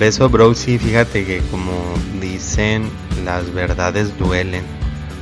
Por 0.00 0.06
eso, 0.06 0.30
Browsy, 0.30 0.78
fíjate 0.78 1.26
que 1.26 1.42
como 1.50 1.74
dicen, 2.22 2.88
las 3.22 3.52
verdades 3.52 4.16
duelen 4.16 4.62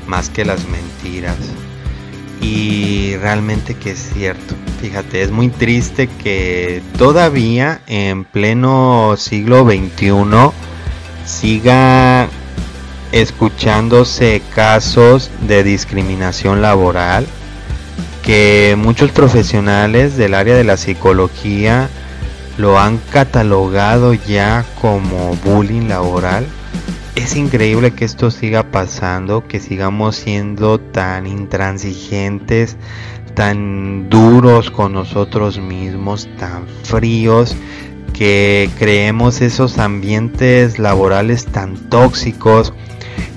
más 0.07 0.31
que 0.31 0.45
las 0.45 0.69
mentiras. 0.69 1.35
Y 2.41 3.17
realmente 3.17 3.75
que 3.75 3.91
es 3.91 4.11
cierto. 4.15 4.55
Fíjate, 4.81 5.23
es 5.23 5.33
muy 5.33 5.49
triste 5.49 6.07
que 6.23 6.81
todavía 6.97 7.81
en 7.89 8.23
pleno 8.23 9.17
siglo 9.19 9.65
XXI 9.65 10.13
siga 11.27 12.29
escuchándose 13.11 14.43
casos 14.55 15.29
de 15.49 15.65
discriminación 15.65 16.63
laboral 16.63 17.27
que 18.23 18.77
muchos 18.79 19.11
profesionales 19.11 20.17
del 20.17 20.35
área 20.35 20.55
de 20.55 20.63
la 20.63 20.77
psicología 20.77 21.91
lo 22.59 22.79
han 22.79 22.99
catalogado 22.99 24.13
ya 24.13 24.65
como 24.81 25.35
bullying 25.45 25.89
laboral. 25.89 26.45
Es 27.15 27.37
increíble 27.37 27.93
que 27.93 28.05
esto 28.05 28.31
siga 28.31 28.71
pasando, 28.71 29.47
que 29.47 29.61
sigamos 29.61 30.17
siendo 30.17 30.79
tan 30.79 31.27
intransigentes, 31.27 32.77
tan 33.35 34.11
duros 34.11 34.71
con 34.71 34.93
nosotros 34.93 35.59
mismos, 35.59 36.29
tan 36.39 36.67
fríos, 36.83 37.57
que 38.13 38.69
creemos 38.79 39.41
esos 39.41 39.79
ambientes 39.79 40.79
laborales 40.81 41.47
tan 41.47 41.77
tóxicos, 41.89 42.73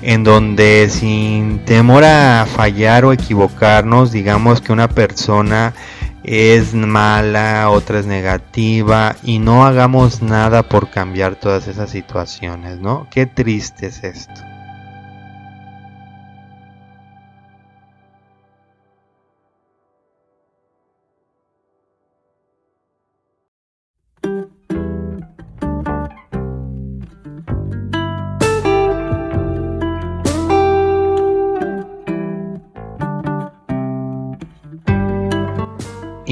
en 0.02 0.24
donde 0.24 0.88
sin 0.90 1.64
temor 1.64 2.04
a 2.04 2.46
fallar 2.52 3.04
o 3.04 3.12
equivocarnos, 3.12 4.10
digamos 4.10 4.60
que 4.60 4.72
una 4.72 4.88
persona 4.88 5.74
es 6.24 6.74
mala, 6.74 7.70
otra 7.70 7.98
es 7.98 8.06
negativa 8.06 9.16
y 9.22 9.38
no 9.38 9.66
hagamos 9.66 10.22
nada 10.22 10.62
por 10.62 10.90
cambiar 10.90 11.36
todas 11.36 11.68
esas 11.68 11.90
situaciones, 11.90 12.78
¿no? 12.78 13.08
Qué 13.10 13.26
triste 13.26 13.86
es 13.86 14.04
esto. 14.04 14.51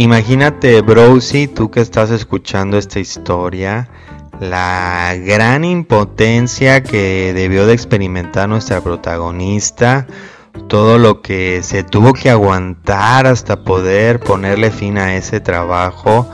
Imagínate, 0.00 0.80
Browsy, 0.80 1.46
tú 1.46 1.70
que 1.70 1.82
estás 1.82 2.10
escuchando 2.10 2.78
esta 2.78 3.00
historia, 3.00 3.90
la 4.40 5.14
gran 5.14 5.62
impotencia 5.62 6.82
que 6.82 7.34
debió 7.34 7.66
de 7.66 7.74
experimentar 7.74 8.48
nuestra 8.48 8.80
protagonista, 8.80 10.06
todo 10.68 10.96
lo 10.96 11.20
que 11.20 11.62
se 11.62 11.82
tuvo 11.82 12.14
que 12.14 12.30
aguantar 12.30 13.26
hasta 13.26 13.62
poder 13.62 14.20
ponerle 14.20 14.70
fin 14.70 14.96
a 14.96 15.16
ese 15.16 15.38
trabajo 15.38 16.26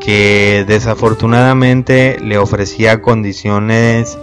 que 0.00 0.64
desafortunadamente 0.66 2.16
le 2.18 2.38
ofrecía 2.38 3.02
condiciones 3.02 4.16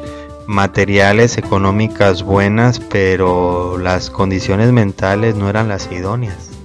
materiales, 0.47 1.37
económicas 1.37 2.23
buenas, 2.23 2.79
pero 2.79 3.77
las 3.77 4.09
condiciones 4.09 4.71
mentales 4.71 5.35
no 5.35 5.47
eran 5.47 5.67
las 5.67 5.91
idóneas. 5.91 6.58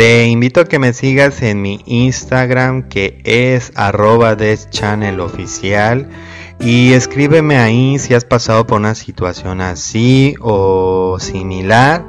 Te 0.00 0.28
invito 0.28 0.62
a 0.62 0.64
que 0.64 0.78
me 0.78 0.94
sigas 0.94 1.42
en 1.42 1.60
mi 1.60 1.82
Instagram 1.84 2.88
que 2.88 3.20
es 3.22 3.70
arroba 3.74 4.34
oficial 5.20 6.08
y 6.58 6.94
escríbeme 6.94 7.58
ahí 7.58 7.98
si 7.98 8.14
has 8.14 8.24
pasado 8.24 8.66
por 8.66 8.80
una 8.80 8.94
situación 8.94 9.60
así 9.60 10.36
o 10.40 11.18
similar, 11.20 12.06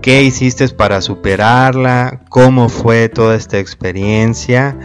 qué 0.00 0.22
hiciste 0.22 0.66
para 0.70 1.02
superarla, 1.02 2.22
cómo 2.30 2.70
fue 2.70 3.10
toda 3.10 3.36
esta 3.36 3.58
experiencia. 3.58 4.78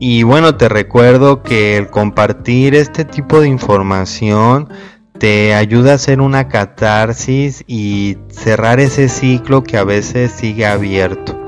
Y 0.00 0.24
bueno, 0.24 0.56
te 0.56 0.68
recuerdo 0.68 1.44
que 1.44 1.76
el 1.76 1.90
compartir 1.90 2.74
este 2.74 3.04
tipo 3.04 3.40
de 3.40 3.46
información 3.46 4.68
te 5.16 5.54
ayuda 5.54 5.92
a 5.92 5.94
hacer 5.94 6.20
una 6.20 6.48
catarsis 6.48 7.62
y 7.68 8.16
cerrar 8.30 8.80
ese 8.80 9.08
ciclo 9.08 9.62
que 9.62 9.76
a 9.76 9.84
veces 9.84 10.32
sigue 10.32 10.66
abierto. 10.66 11.43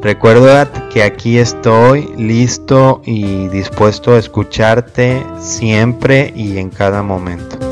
Recuerda 0.00 0.70
que 0.92 1.02
aquí 1.02 1.38
estoy 1.38 2.08
listo 2.16 3.02
y 3.04 3.48
dispuesto 3.48 4.14
a 4.14 4.18
escucharte 4.18 5.24
siempre 5.40 6.32
y 6.36 6.58
en 6.58 6.70
cada 6.70 7.02
momento. 7.02 7.67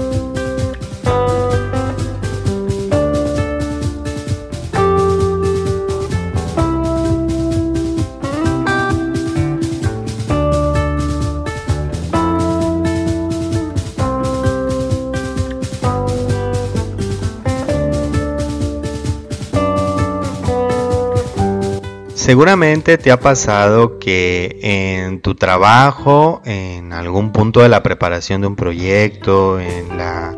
Seguramente 22.27 22.99
te 22.99 23.13
ha 23.13 23.21
pasado 23.21 24.01
que 24.01 24.59
en 24.61 25.21
tu 25.21 25.37
trabajo, 25.37 26.43
en 26.45 26.93
algún 26.93 27.31
punto 27.31 27.61
de 27.61 27.69
la 27.69 27.85
preparación 27.85 28.41
de 28.41 28.49
un 28.49 28.57
proyecto, 28.57 29.61
en 29.61 29.97
la 29.97 30.37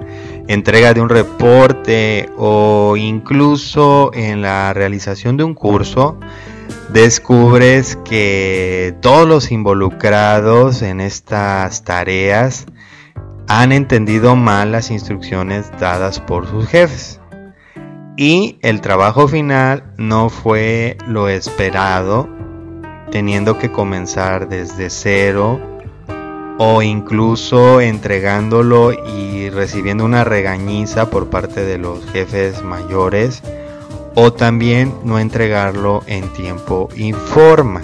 entrega 0.49 0.93
de 0.93 1.01
un 1.01 1.09
reporte 1.09 2.29
o 2.37 2.95
incluso 2.99 4.11
en 4.13 4.43
la 4.43 4.75
realización 4.75 5.39
de 5.39 5.45
un 5.45 5.55
curso, 5.55 6.21
descubres 6.91 7.97
que 8.05 8.95
todos 9.01 9.27
los 9.27 9.51
involucrados 9.51 10.83
en 10.83 11.01
estas 11.01 11.85
tareas 11.85 12.67
han 13.47 13.73
entendido 13.73 14.37
mal 14.37 14.73
las 14.73 14.91
instrucciones 14.91 15.71
dadas 15.81 16.21
por 16.21 16.47
sus 16.51 16.69
jefes 16.69 17.19
y 18.19 18.59
el 18.63 18.81
trabajo 18.81 19.29
final 19.29 19.85
no 19.97 20.29
fue 20.29 20.99
lo 21.07 21.29
esperado, 21.29 22.29
teniendo 23.13 23.59
que 23.59 23.71
comenzar 23.71 24.49
desde 24.49 24.91
cero 24.91 25.61
o 26.59 26.83
incluso 26.83 27.81
entregándolo 27.81 28.93
y 28.93 29.51
recibiendo 29.51 30.05
una 30.05 30.25
regañiza 30.25 31.11
por 31.11 31.31
parte 31.31 31.65
de 31.65 31.79
los 31.79 32.05
jefes 32.07 32.65
mayores 32.65 33.45
o 34.17 34.33
también 34.33 34.93
no 35.05 35.21
entregarlo 35.21 36.03
en 36.09 36.29
tiempo 36.33 36.89
y 36.97 37.13
forma. 37.13 37.83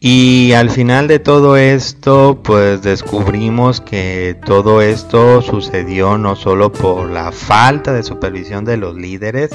Y 0.00 0.52
al 0.52 0.70
final 0.70 1.08
de 1.08 1.18
todo 1.18 1.56
esto, 1.56 2.38
pues 2.44 2.82
descubrimos 2.82 3.80
que 3.80 4.36
todo 4.46 4.80
esto 4.80 5.42
sucedió 5.42 6.18
no 6.18 6.36
solo 6.36 6.72
por 6.72 7.10
la 7.10 7.32
falta 7.32 7.92
de 7.92 8.04
supervisión 8.04 8.64
de 8.64 8.76
los 8.76 8.94
líderes 8.94 9.50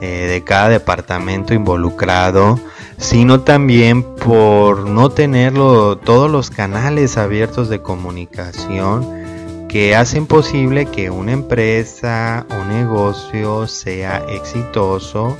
eh, 0.00 0.28
de 0.30 0.44
cada 0.44 0.68
departamento 0.68 1.52
involucrado, 1.52 2.60
sino 2.96 3.40
también 3.40 4.04
por 4.04 4.88
no 4.88 5.10
tener 5.10 5.54
todos 5.54 6.30
los 6.30 6.50
canales 6.50 7.18
abiertos 7.18 7.68
de 7.68 7.82
comunicación 7.82 9.66
que 9.68 9.96
hacen 9.96 10.26
posible 10.26 10.86
que 10.86 11.10
una 11.10 11.32
empresa 11.32 12.46
o 12.50 12.64
negocio 12.66 13.66
sea 13.66 14.22
exitoso 14.28 15.36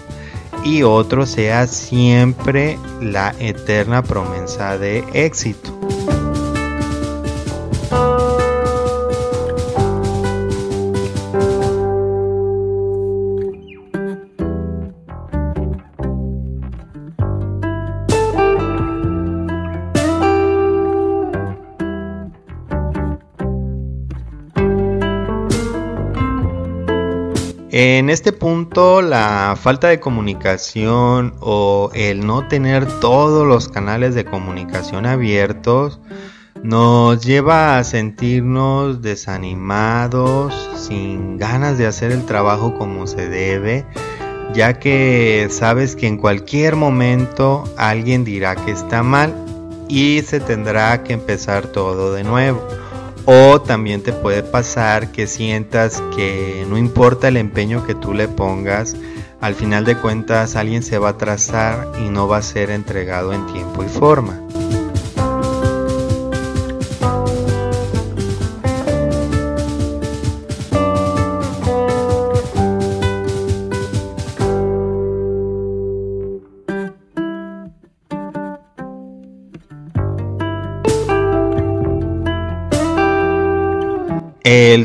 y 0.64 0.82
otro 0.82 1.26
sea 1.26 1.66
siempre 1.66 2.78
la 3.00 3.34
eterna 3.38 4.02
promesa 4.02 4.78
de 4.78 5.04
éxito. 5.12 5.70
En 28.02 28.10
este 28.10 28.32
punto, 28.32 29.00
la 29.00 29.56
falta 29.56 29.86
de 29.86 30.00
comunicación 30.00 31.34
o 31.38 31.88
el 31.94 32.26
no 32.26 32.48
tener 32.48 32.84
todos 32.98 33.46
los 33.46 33.68
canales 33.68 34.16
de 34.16 34.24
comunicación 34.24 35.06
abiertos 35.06 36.00
nos 36.64 37.24
lleva 37.24 37.78
a 37.78 37.84
sentirnos 37.84 39.02
desanimados, 39.02 40.52
sin 40.74 41.38
ganas 41.38 41.78
de 41.78 41.86
hacer 41.86 42.10
el 42.10 42.26
trabajo 42.26 42.74
como 42.74 43.06
se 43.06 43.28
debe, 43.28 43.86
ya 44.52 44.80
que 44.80 45.46
sabes 45.48 45.94
que 45.94 46.08
en 46.08 46.16
cualquier 46.16 46.74
momento 46.74 47.62
alguien 47.76 48.24
dirá 48.24 48.56
que 48.56 48.72
está 48.72 49.04
mal 49.04 49.32
y 49.88 50.22
se 50.22 50.40
tendrá 50.40 51.04
que 51.04 51.12
empezar 51.12 51.68
todo 51.68 52.12
de 52.12 52.24
nuevo. 52.24 52.66
O 53.24 53.60
también 53.60 54.02
te 54.02 54.12
puede 54.12 54.42
pasar 54.42 55.12
que 55.12 55.26
sientas 55.26 56.02
que 56.16 56.66
no 56.68 56.76
importa 56.76 57.28
el 57.28 57.36
empeño 57.36 57.86
que 57.86 57.94
tú 57.94 58.12
le 58.12 58.26
pongas, 58.26 58.96
al 59.40 59.54
final 59.54 59.84
de 59.84 59.96
cuentas 59.96 60.56
alguien 60.56 60.82
se 60.82 60.98
va 60.98 61.10
a 61.10 61.18
trazar 61.18 61.88
y 62.04 62.08
no 62.08 62.26
va 62.26 62.38
a 62.38 62.42
ser 62.42 62.70
entregado 62.70 63.32
en 63.32 63.46
tiempo 63.46 63.84
y 63.84 63.88
forma. 63.88 64.40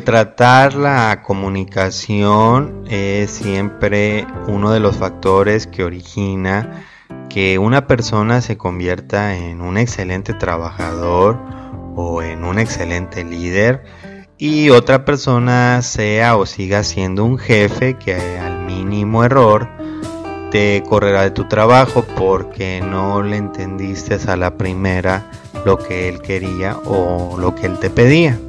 Tratar 0.08 0.76
la 0.76 1.22
comunicación 1.22 2.86
es 2.90 3.30
siempre 3.30 4.26
uno 4.48 4.72
de 4.72 4.80
los 4.80 4.96
factores 4.96 5.68
que 5.68 5.84
origina 5.84 6.86
que 7.28 7.60
una 7.60 7.88
persona 7.88 8.40
se 8.40 8.56
convierta 8.56 9.36
en 9.36 9.60
un 9.60 9.78
excelente 9.78 10.34
trabajador 10.34 11.38
o 11.98 12.22
en 12.22 12.46
un 12.46 12.58
excelente 12.58 13.26
líder 13.26 13.84
y 14.38 14.70
otra 14.70 15.04
persona 15.04 15.82
sea 15.82 16.38
o 16.38 16.46
siga 16.46 16.86
siendo 16.86 17.26
un 17.26 17.38
jefe 17.38 17.96
que 17.96 18.40
al 18.40 18.64
mínimo 18.64 19.26
error 19.26 19.68
te 20.52 20.84
correrá 20.88 21.24
de 21.24 21.32
tu 21.32 21.50
trabajo 21.50 22.06
porque 22.16 22.80
no 22.80 23.24
le 23.24 23.36
entendiste 23.36 24.18
a 24.26 24.38
la 24.38 24.56
primera 24.56 25.30
lo 25.66 25.78
que 25.78 26.08
él 26.08 26.22
quería 26.22 26.78
o 26.86 27.36
lo 27.38 27.54
que 27.56 27.66
él 27.66 27.78
te 27.80 27.90
pedía. 27.90 28.40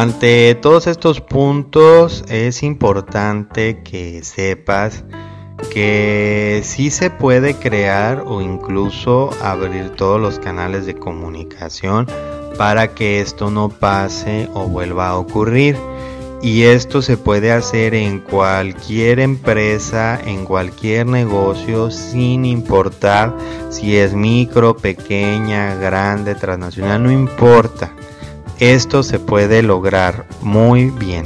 Ante 0.00 0.54
todos 0.54 0.86
estos 0.86 1.20
puntos 1.20 2.24
es 2.26 2.62
importante 2.62 3.82
que 3.82 4.24
sepas 4.24 5.04
que 5.70 6.62
sí 6.64 6.90
se 6.90 7.10
puede 7.10 7.54
crear 7.56 8.24
o 8.26 8.40
incluso 8.40 9.28
abrir 9.42 9.90
todos 9.90 10.18
los 10.18 10.38
canales 10.38 10.86
de 10.86 10.94
comunicación 10.94 12.06
para 12.56 12.94
que 12.94 13.20
esto 13.20 13.50
no 13.50 13.68
pase 13.68 14.48
o 14.54 14.68
vuelva 14.68 15.08
a 15.08 15.18
ocurrir. 15.18 15.76
Y 16.40 16.62
esto 16.62 17.02
se 17.02 17.18
puede 17.18 17.52
hacer 17.52 17.94
en 17.94 18.20
cualquier 18.20 19.20
empresa, 19.20 20.18
en 20.24 20.46
cualquier 20.46 21.08
negocio, 21.08 21.90
sin 21.90 22.46
importar 22.46 23.36
si 23.68 23.98
es 23.98 24.14
micro, 24.14 24.74
pequeña, 24.78 25.74
grande, 25.74 26.34
transnacional, 26.34 27.02
no 27.02 27.12
importa. 27.12 27.92
Esto 28.60 29.02
se 29.02 29.18
puede 29.18 29.62
lograr 29.62 30.26
muy 30.42 30.90
bien. 30.90 31.24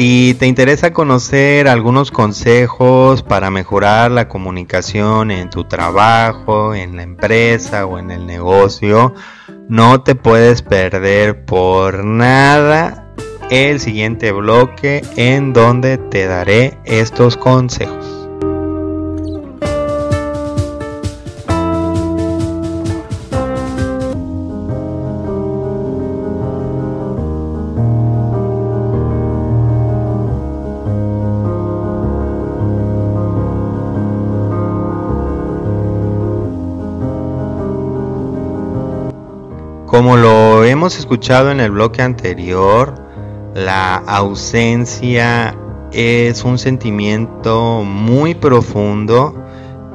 Si 0.00 0.34
te 0.38 0.46
interesa 0.46 0.94
conocer 0.94 1.68
algunos 1.68 2.10
consejos 2.10 3.22
para 3.22 3.50
mejorar 3.50 4.10
la 4.10 4.28
comunicación 4.28 5.30
en 5.30 5.50
tu 5.50 5.64
trabajo, 5.64 6.74
en 6.74 6.96
la 6.96 7.02
empresa 7.02 7.84
o 7.84 7.98
en 7.98 8.10
el 8.10 8.24
negocio, 8.24 9.12
no 9.68 10.02
te 10.02 10.14
puedes 10.14 10.62
perder 10.62 11.44
por 11.44 12.02
nada 12.02 13.12
el 13.50 13.78
siguiente 13.78 14.32
bloque 14.32 15.02
en 15.16 15.52
donde 15.52 15.98
te 15.98 16.24
daré 16.24 16.78
estos 16.86 17.36
consejos. 17.36 17.99
Como 40.00 40.16
lo 40.16 40.64
hemos 40.64 40.98
escuchado 40.98 41.50
en 41.50 41.60
el 41.60 41.72
bloque 41.72 42.00
anterior, 42.00 42.94
la 43.54 43.96
ausencia 43.96 45.54
es 45.92 46.42
un 46.42 46.56
sentimiento 46.56 47.82
muy 47.84 48.34
profundo 48.34 49.34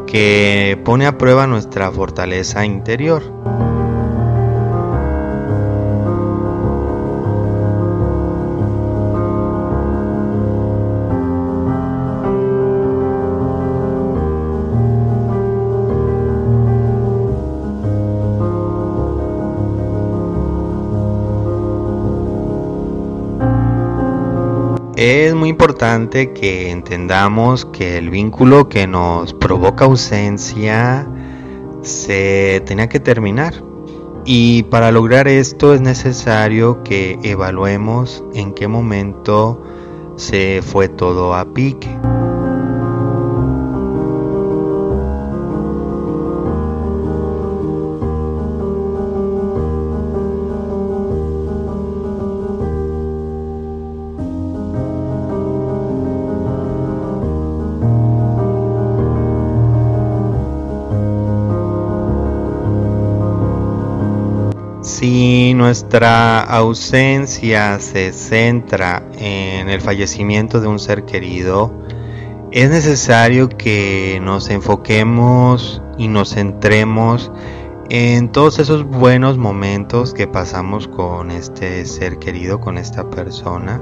que 0.06 0.80
pone 0.86 1.08
a 1.08 1.18
prueba 1.18 1.48
nuestra 1.48 1.90
fortaleza 1.90 2.64
interior. 2.68 3.35
Muy 25.46 25.52
importante 25.52 26.34
que 26.34 26.72
entendamos 26.72 27.66
que 27.66 28.00
el 28.00 28.10
vínculo 28.10 28.68
que 28.68 28.88
nos 28.88 29.36
provoca 29.36 29.86
ausencia 29.86 31.08
se 31.84 32.64
tenía 32.66 32.90
que 32.90 33.00
terminar. 33.00 33.54
Y 34.26 34.64
para 34.64 34.92
lograr 34.92 35.28
esto 35.28 35.76
es 35.76 35.82
necesario 35.82 36.82
que 36.82 37.20
evaluemos 37.22 38.24
en 38.34 38.56
qué 38.56 38.68
momento 38.68 39.62
se 40.16 40.64
fue 40.64 40.90
todo 40.90 41.36
a 41.36 41.46
pique. 41.54 41.96
Si 64.98 65.54
nuestra 65.56 66.40
ausencia 66.40 67.80
se 67.80 68.14
centra 68.14 69.04
en 69.18 69.68
el 69.68 69.82
fallecimiento 69.82 70.62
de 70.62 70.68
un 70.68 70.80
ser 70.80 71.04
querido, 71.04 71.70
es 72.54 72.70
necesario 72.70 73.50
que 73.50 74.22
nos 74.24 74.50
enfoquemos 74.50 75.82
y 75.98 76.08
nos 76.08 76.34
centremos 76.36 77.30
en 77.90 78.32
todos 78.32 78.58
esos 78.60 78.86
buenos 78.86 79.38
momentos 79.38 80.14
que 80.14 80.28
pasamos 80.28 80.88
con 80.88 81.30
este 81.30 81.84
ser 81.84 82.18
querido, 82.18 82.62
con 82.62 82.78
esta 82.78 83.10
persona. 83.10 83.82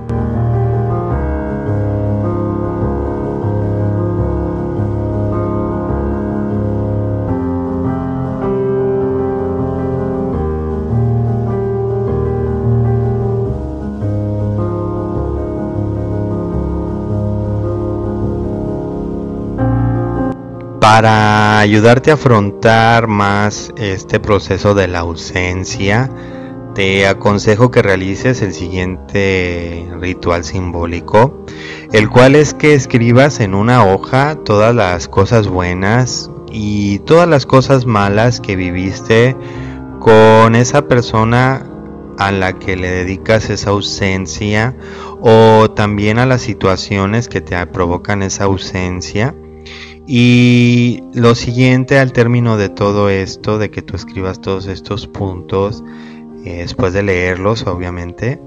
Para 20.96 21.58
ayudarte 21.58 22.12
a 22.12 22.14
afrontar 22.14 23.08
más 23.08 23.74
este 23.78 24.20
proceso 24.20 24.76
de 24.76 24.88
la 24.88 25.00
ausencia, 25.00 26.08
te 26.76 27.08
aconsejo 27.08 27.72
que 27.72 27.82
realices 27.82 28.44
el 28.44 28.54
siguiente 28.54 29.90
ritual 30.00 30.44
simbólico, 30.44 31.46
el 31.94 32.12
cual 32.12 32.36
es 32.36 32.54
que 32.54 32.76
escribas 32.76 33.40
en 33.40 33.56
una 33.56 33.84
hoja 33.84 34.36
todas 34.36 34.76
las 34.76 35.08
cosas 35.08 35.48
buenas 35.48 36.30
y 36.52 37.00
todas 37.00 37.28
las 37.28 37.48
cosas 37.48 37.88
malas 37.88 38.40
que 38.40 38.56
viviste 38.56 39.36
con 40.00 40.54
esa 40.54 40.88
persona 40.88 41.66
a 42.20 42.32
la 42.32 42.54
que 42.60 42.76
le 42.76 42.92
dedicas 42.92 43.50
esa 43.50 43.72
ausencia 43.72 44.76
o 45.22 45.72
también 45.72 46.20
a 46.20 46.28
las 46.28 46.44
situaciones 46.44 47.30
que 47.30 47.42
te 47.42 47.66
provocan 47.66 48.22
esa 48.22 48.44
ausencia 48.44 49.34
y 50.06 51.02
lo 51.14 51.36
siguiente 51.36 52.00
al 52.00 52.14
término 52.14 52.58
de 52.58 52.70
todo 52.70 53.10
esto, 53.10 53.58
de 53.58 53.72
que 53.72 53.82
tú 53.82 53.96
escribas 53.96 54.42
todos 54.42 54.68
estos 54.68 55.08
puntos, 55.08 55.84
eh, 56.46 56.58
después 56.58 56.94
de 56.94 57.04
leerlos 57.04 57.66
obviamente, 57.68 58.42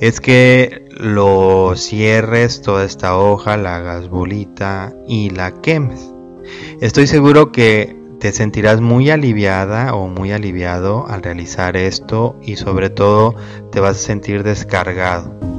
es 0.00 0.20
que 0.20 0.86
lo 0.90 1.74
cierres 1.76 2.62
toda 2.62 2.84
esta 2.84 3.16
hoja, 3.16 3.56
la 3.56 3.76
hagas 3.76 4.08
bolita 4.08 4.94
y 5.06 5.30
la 5.30 5.52
quemes. 5.60 6.12
Estoy 6.80 7.06
seguro 7.06 7.52
que 7.52 7.96
te 8.18 8.32
sentirás 8.32 8.80
muy 8.80 9.10
aliviada 9.10 9.94
o 9.94 10.08
muy 10.08 10.32
aliviado 10.32 11.06
al 11.08 11.22
realizar 11.22 11.76
esto 11.76 12.36
y 12.42 12.56
sobre 12.56 12.90
todo 12.90 13.34
te 13.70 13.80
vas 13.80 13.96
a 13.96 14.00
sentir 14.00 14.42
descargado. 14.42 15.49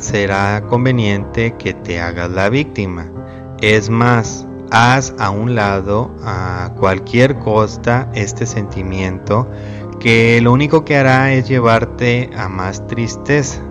Será 0.00 0.66
conveniente 0.68 1.54
que 1.56 1.72
te 1.72 1.98
hagas 1.98 2.30
la 2.30 2.50
víctima. 2.50 3.10
Es 3.60 3.88
más, 3.88 4.46
haz 4.70 5.14
a 5.18 5.30
un 5.30 5.54
lado 5.54 6.14
a 6.24 6.74
cualquier 6.78 7.38
costa 7.38 8.10
este 8.12 8.44
sentimiento 8.44 9.48
que 9.98 10.40
lo 10.42 10.52
único 10.52 10.84
que 10.84 10.96
hará 10.96 11.32
es 11.32 11.48
llevarte 11.48 12.28
a 12.36 12.48
más 12.48 12.86
tristeza. 12.86 13.62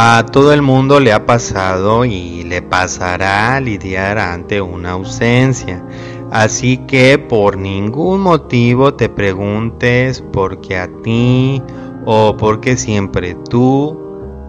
A 0.00 0.24
todo 0.26 0.52
el 0.52 0.62
mundo 0.62 1.00
le 1.00 1.12
ha 1.12 1.26
pasado 1.26 2.04
y 2.04 2.44
le 2.44 2.62
pasará 2.62 3.60
lidiar 3.60 4.16
ante 4.18 4.60
una 4.60 4.92
ausencia. 4.92 5.84
Así 6.30 6.76
que 6.86 7.18
por 7.18 7.56
ningún 7.56 8.20
motivo 8.20 8.94
te 8.94 9.08
preguntes 9.08 10.22
por 10.32 10.60
qué 10.60 10.78
a 10.78 10.88
ti 11.02 11.60
o 12.06 12.36
por 12.36 12.60
qué 12.60 12.76
siempre 12.76 13.36
tú. 13.50 13.98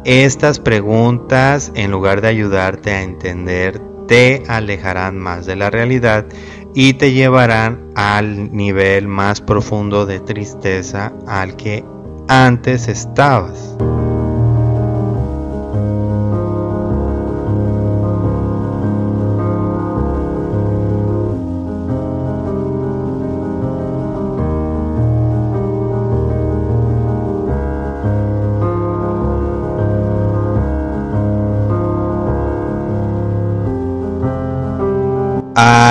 Estas 0.05 0.59
preguntas, 0.59 1.71
en 1.73 1.89
lugar 1.89 2.21
de 2.21 2.27
ayudarte 2.27 2.91
a 2.91 3.01
entender, 3.01 3.81
te 4.07 4.43
alejarán 4.47 5.17
más 5.17 5.47
de 5.47 5.55
la 5.55 5.71
realidad 5.71 6.27
y 6.75 6.93
te 6.93 7.11
llevarán 7.11 7.89
al 7.95 8.55
nivel 8.55 9.07
más 9.07 9.41
profundo 9.41 10.05
de 10.05 10.19
tristeza 10.19 11.11
al 11.25 11.55
que 11.55 11.83
antes 12.27 12.87
estabas. 12.87 13.75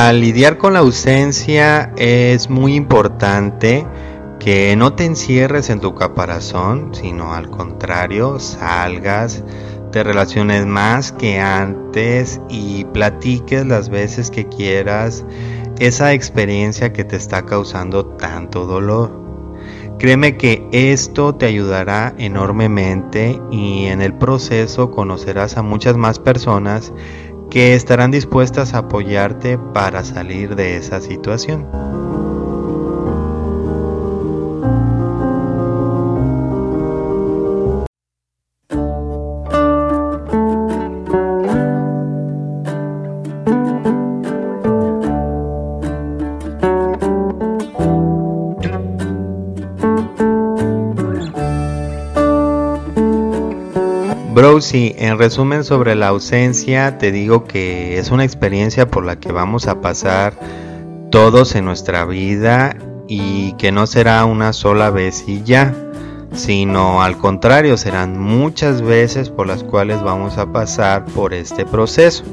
Al 0.08 0.22
lidiar 0.22 0.56
con 0.56 0.72
la 0.72 0.78
ausencia 0.78 1.92
es 1.98 2.48
muy 2.48 2.76
importante 2.76 3.86
que 4.40 4.74
no 4.74 4.94
te 4.94 5.04
encierres 5.04 5.68
en 5.68 5.80
tu 5.80 5.94
caparazón, 5.94 6.94
sino 6.94 7.34
al 7.34 7.50
contrario, 7.50 8.40
salgas, 8.40 9.44
te 9.92 10.02
relaciones 10.02 10.64
más 10.64 11.12
que 11.12 11.40
antes 11.40 12.40
y 12.48 12.86
platiques 12.86 13.66
las 13.66 13.90
veces 13.90 14.30
que 14.30 14.48
quieras 14.48 15.26
esa 15.78 16.14
experiencia 16.14 16.94
que 16.94 17.04
te 17.04 17.16
está 17.16 17.44
causando 17.44 18.06
tanto 18.06 18.64
dolor. 18.64 19.10
Créeme 19.98 20.38
que 20.38 20.66
esto 20.72 21.34
te 21.34 21.44
ayudará 21.44 22.14
enormemente 22.16 23.42
y 23.50 23.86
en 23.86 24.00
el 24.00 24.14
proceso 24.14 24.90
conocerás 24.90 25.58
a 25.58 25.62
muchas 25.62 25.96
más 25.98 26.18
personas 26.18 26.94
que 27.50 27.74
estarán 27.74 28.10
dispuestas 28.10 28.74
a 28.74 28.78
apoyarte 28.78 29.58
para 29.58 30.04
salir 30.04 30.54
de 30.54 30.76
esa 30.76 31.00
situación. 31.00 31.66
Browsy, 54.68 54.94
en 54.98 55.18
resumen 55.18 55.64
sobre 55.64 55.94
la 55.94 56.08
ausencia, 56.08 56.98
te 56.98 57.10
digo 57.10 57.44
que 57.44 57.98
es 57.98 58.10
una 58.10 58.24
experiencia 58.24 58.86
por 58.86 59.02
la 59.02 59.16
que 59.16 59.32
vamos 59.32 59.66
a 59.66 59.80
pasar 59.80 60.34
todos 61.10 61.54
en 61.54 61.64
nuestra 61.64 62.04
vida 62.04 62.76
y 63.06 63.52
que 63.52 63.72
no 63.72 63.86
será 63.86 64.26
una 64.26 64.52
sola 64.52 64.90
vez 64.90 65.24
y 65.26 65.42
ya, 65.42 65.74
sino 66.34 67.02
al 67.02 67.16
contrario, 67.16 67.78
serán 67.78 68.18
muchas 68.18 68.82
veces 68.82 69.30
por 69.30 69.46
las 69.46 69.64
cuales 69.64 70.02
vamos 70.02 70.36
a 70.36 70.52
pasar 70.52 71.06
por 71.06 71.32
este 71.32 71.64
proceso. 71.64 72.24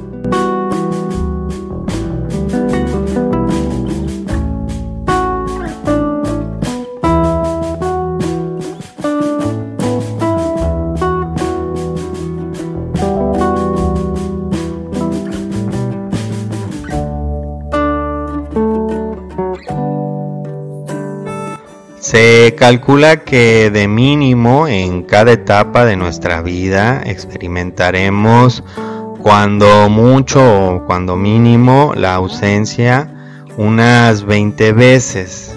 Calcula 22.66 23.18
que 23.18 23.70
de 23.70 23.86
mínimo 23.86 24.66
en 24.66 25.04
cada 25.04 25.30
etapa 25.30 25.84
de 25.84 25.94
nuestra 25.94 26.42
vida 26.42 27.00
experimentaremos 27.06 28.64
cuando 29.22 29.88
mucho 29.88 30.40
o 30.74 30.84
cuando 30.84 31.14
mínimo 31.14 31.92
la 31.94 32.14
ausencia 32.14 33.08
unas 33.56 34.24
20 34.24 34.72
veces. 34.72 35.55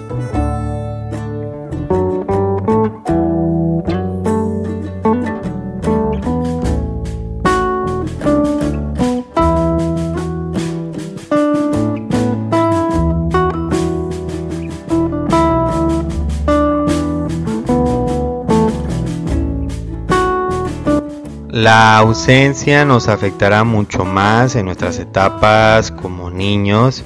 La 21.60 21.98
ausencia 21.98 22.86
nos 22.86 23.08
afectará 23.08 23.64
mucho 23.64 24.06
más 24.06 24.56
en 24.56 24.64
nuestras 24.64 24.98
etapas 24.98 25.90
como 25.90 26.30
niños 26.30 27.04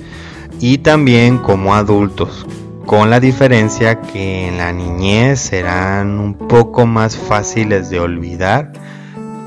y 0.61 0.79
también 0.79 1.39
como 1.39 1.75
adultos, 1.75 2.47
con 2.87 3.11
la 3.11 3.19
diferencia 3.19 4.01
que 4.01 4.47
en 4.47 4.59
la 4.59 4.71
niñez 4.71 5.41
serán 5.41 6.21
un 6.21 6.35
poco 6.35 6.87
más 6.87 7.17
fáciles 7.17 7.91
de 7.91 7.99
olvidar, 7.99 8.71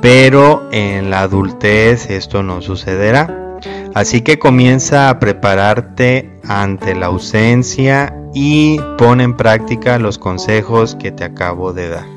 pero 0.01 0.68
en 0.74 1.10
la 1.10 1.22
adultez 1.22 2.10
esto 2.10 2.43
no 2.43 2.62
sucederá. 2.62 3.55
Así 3.93 4.20
que 4.20 4.39
comienza 4.39 5.08
a 5.08 5.20
prepararte 5.20 6.38
ante 6.43 6.95
la 6.95 7.05
ausencia 7.05 8.14
y 8.34 8.78
pon 8.97 9.22
en 9.22 9.38
práctica 9.38 9.99
los 9.99 10.18
consejos 10.18 10.95
que 10.95 11.14
te 11.14 11.24
acabo 11.24 11.72
de 11.72 11.88
dar. 11.91 12.16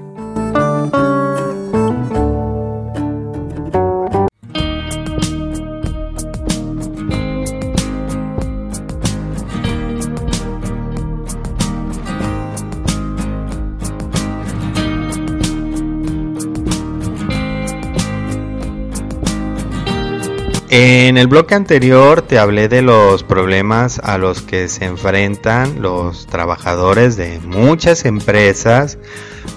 En 20.73 21.18
el 21.18 21.27
bloque 21.27 21.57
anterior 21.57 22.23
te 22.23 22.39
hablé 22.39 22.68
de 22.68 22.81
los 22.81 23.25
problemas 23.25 23.99
a 23.99 24.18
los 24.18 24.41
que 24.41 24.68
se 24.68 24.85
enfrentan 24.85 25.83
los 25.83 26.29
trabajadores 26.29 27.16
de 27.16 27.41
muchas 27.41 28.05
empresas 28.05 28.97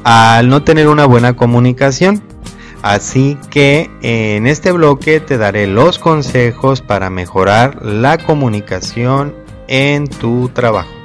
al 0.03 0.49
no 0.49 0.63
tener 0.63 0.87
una 0.87 1.05
buena 1.05 1.35
comunicación. 1.35 2.23
Así 2.81 3.37
que 3.51 3.91
en 4.01 4.47
este 4.47 4.71
bloque 4.71 5.19
te 5.19 5.37
daré 5.37 5.67
los 5.67 5.99
consejos 5.99 6.81
para 6.81 7.11
mejorar 7.11 7.85
la 7.85 8.17
comunicación 8.17 9.35
en 9.67 10.07
tu 10.07 10.49
trabajo. 10.49 11.02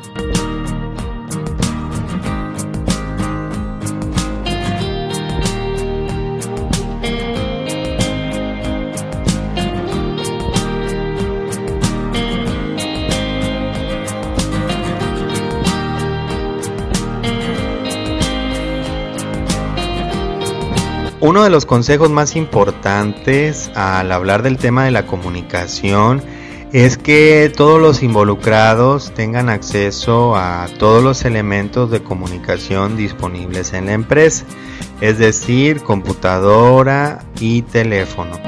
Uno 21.29 21.45
de 21.45 21.51
los 21.51 21.67
consejos 21.67 22.09
más 22.09 22.37
importantes 22.37 23.71
al 23.75 24.13
hablar 24.13 24.43
del 24.43 24.57
tema 24.57 24.87
de 24.87 24.91
la 24.91 25.05
comunicación 25.05 26.23
es 26.73 26.97
que 26.97 27.53
todos 27.55 27.79
los 27.79 28.03
involucrados 28.03 29.13
tengan 29.13 29.51
acceso 29.51 30.37
a 30.37 30.67
todos 30.79 31.05
los 31.05 31.27
elementos 31.27 31.91
de 31.91 32.03
comunicación 32.03 32.97
disponibles 32.97 33.75
en 33.75 33.85
la 33.85 33.93
empresa, 33.93 34.47
es 35.03 35.19
decir, 35.19 35.83
computadora 35.83 37.19
y 37.39 37.61
teléfono. 37.61 38.41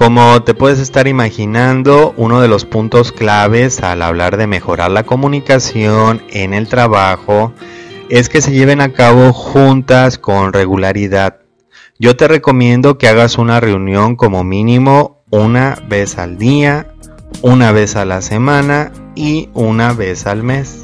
Como 0.00 0.42
te 0.44 0.54
puedes 0.54 0.78
estar 0.78 1.08
imaginando, 1.08 2.14
uno 2.16 2.40
de 2.40 2.48
los 2.48 2.64
puntos 2.64 3.12
claves 3.12 3.82
al 3.82 4.00
hablar 4.00 4.38
de 4.38 4.46
mejorar 4.46 4.90
la 4.90 5.02
comunicación 5.02 6.22
en 6.30 6.54
el 6.54 6.68
trabajo 6.68 7.52
es 8.08 8.30
que 8.30 8.40
se 8.40 8.52
lleven 8.52 8.80
a 8.80 8.94
cabo 8.94 9.34
juntas 9.34 10.16
con 10.16 10.54
regularidad. 10.54 11.40
Yo 11.98 12.16
te 12.16 12.28
recomiendo 12.28 12.96
que 12.96 13.08
hagas 13.08 13.36
una 13.36 13.60
reunión 13.60 14.16
como 14.16 14.42
mínimo 14.42 15.22
una 15.28 15.76
vez 15.86 16.16
al 16.16 16.38
día, 16.38 16.94
una 17.42 17.70
vez 17.70 17.94
a 17.94 18.06
la 18.06 18.22
semana 18.22 18.92
y 19.14 19.50
una 19.52 19.92
vez 19.92 20.26
al 20.26 20.42
mes. 20.42 20.79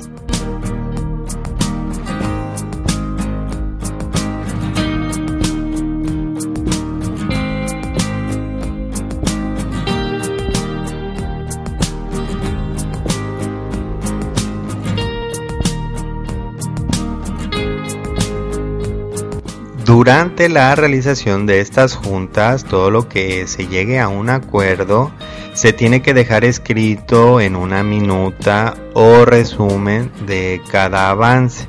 Durante 19.86 20.48
la 20.48 20.74
realización 20.74 21.46
de 21.46 21.60
estas 21.60 21.94
juntas, 21.94 22.64
todo 22.64 22.90
lo 22.90 23.08
que 23.08 23.46
se 23.46 23.68
llegue 23.68 24.00
a 24.00 24.08
un 24.08 24.30
acuerdo 24.30 25.12
se 25.52 25.72
tiene 25.72 26.02
que 26.02 26.12
dejar 26.12 26.44
escrito 26.44 27.40
en 27.40 27.54
una 27.54 27.84
minuta 27.84 28.74
o 28.94 29.24
resumen 29.24 30.10
de 30.26 30.60
cada 30.72 31.10
avance. 31.10 31.68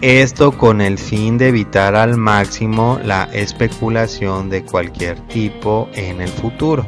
Esto 0.00 0.56
con 0.56 0.80
el 0.80 0.96
fin 0.96 1.38
de 1.38 1.48
evitar 1.48 1.96
al 1.96 2.16
máximo 2.16 3.00
la 3.04 3.24
especulación 3.32 4.48
de 4.48 4.64
cualquier 4.64 5.18
tipo 5.26 5.88
en 5.94 6.20
el 6.20 6.28
futuro. 6.28 6.86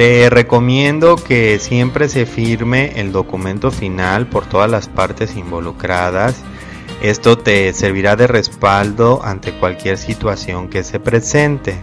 Te 0.00 0.30
recomiendo 0.30 1.16
que 1.16 1.58
siempre 1.58 2.08
se 2.08 2.24
firme 2.24 2.98
el 2.98 3.12
documento 3.12 3.70
final 3.70 4.26
por 4.28 4.46
todas 4.46 4.70
las 4.70 4.88
partes 4.88 5.36
involucradas. 5.36 6.36
Esto 7.02 7.36
te 7.36 7.70
servirá 7.74 8.16
de 8.16 8.26
respaldo 8.26 9.20
ante 9.22 9.52
cualquier 9.52 9.98
situación 9.98 10.70
que 10.70 10.84
se 10.84 11.00
presente. 11.00 11.78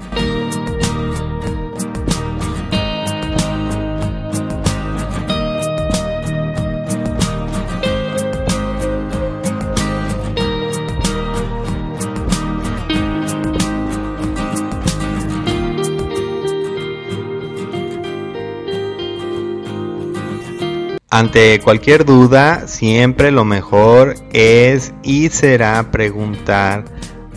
Ante 21.17 21.59
cualquier 21.61 22.05
duda, 22.05 22.67
siempre 22.67 23.31
lo 23.31 23.43
mejor 23.43 24.13
es 24.33 24.93
y 25.01 25.29
será 25.29 25.89
preguntar 25.89 26.85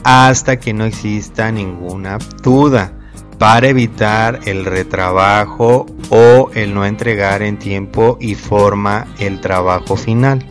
hasta 0.04 0.60
que 0.60 0.74
no 0.74 0.84
exista 0.84 1.50
ninguna 1.50 2.18
duda 2.42 2.92
para 3.38 3.68
evitar 3.68 4.40
el 4.44 4.66
retrabajo 4.66 5.86
o 6.10 6.50
el 6.52 6.74
no 6.74 6.84
entregar 6.84 7.40
en 7.40 7.58
tiempo 7.58 8.18
y 8.20 8.34
forma 8.34 9.06
el 9.18 9.40
trabajo 9.40 9.96
final. 9.96 10.44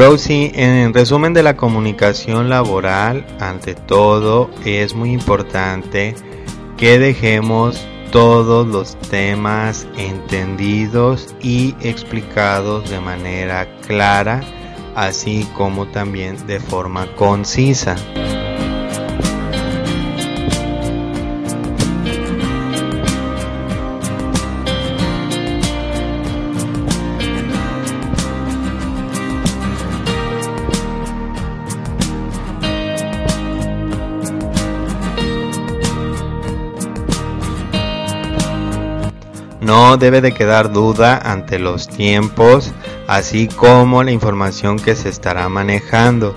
Browsing, 0.00 0.52
en 0.54 0.94
resumen 0.94 1.34
de 1.34 1.42
la 1.42 1.58
comunicación 1.58 2.48
laboral, 2.48 3.26
ante 3.38 3.74
todo 3.74 4.50
es 4.64 4.94
muy 4.94 5.12
importante 5.12 6.14
que 6.78 6.98
dejemos 6.98 7.86
todos 8.10 8.66
los 8.66 8.98
temas 9.10 9.86
entendidos 9.98 11.36
y 11.42 11.74
explicados 11.82 12.88
de 12.88 12.98
manera 12.98 13.68
clara, 13.86 14.40
así 14.94 15.46
como 15.54 15.86
también 15.88 16.46
de 16.46 16.60
forma 16.60 17.14
concisa. 17.14 17.96
No 39.70 39.96
debe 39.96 40.20
de 40.20 40.34
quedar 40.34 40.72
duda 40.72 41.16
ante 41.16 41.60
los 41.60 41.86
tiempos, 41.86 42.72
así 43.06 43.46
como 43.46 44.02
la 44.02 44.10
información 44.10 44.80
que 44.80 44.96
se 44.96 45.08
estará 45.08 45.48
manejando. 45.48 46.34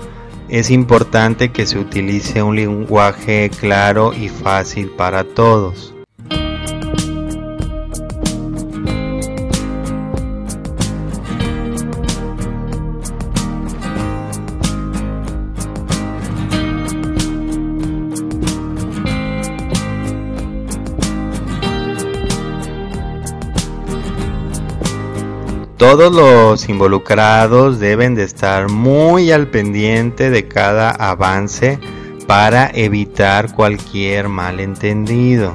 Es 0.48 0.70
importante 0.70 1.50
que 1.50 1.66
se 1.66 1.80
utilice 1.80 2.44
un 2.44 2.54
lenguaje 2.54 3.50
claro 3.50 4.12
y 4.14 4.28
fácil 4.28 4.88
para 4.90 5.24
todos. 5.24 5.93
Todos 25.86 26.14
los 26.14 26.66
involucrados 26.70 27.78
deben 27.78 28.14
de 28.14 28.22
estar 28.22 28.70
muy 28.70 29.30
al 29.30 29.48
pendiente 29.48 30.30
de 30.30 30.48
cada 30.48 30.90
avance 30.90 31.78
para 32.26 32.70
evitar 32.72 33.52
cualquier 33.52 34.30
malentendido. 34.30 35.54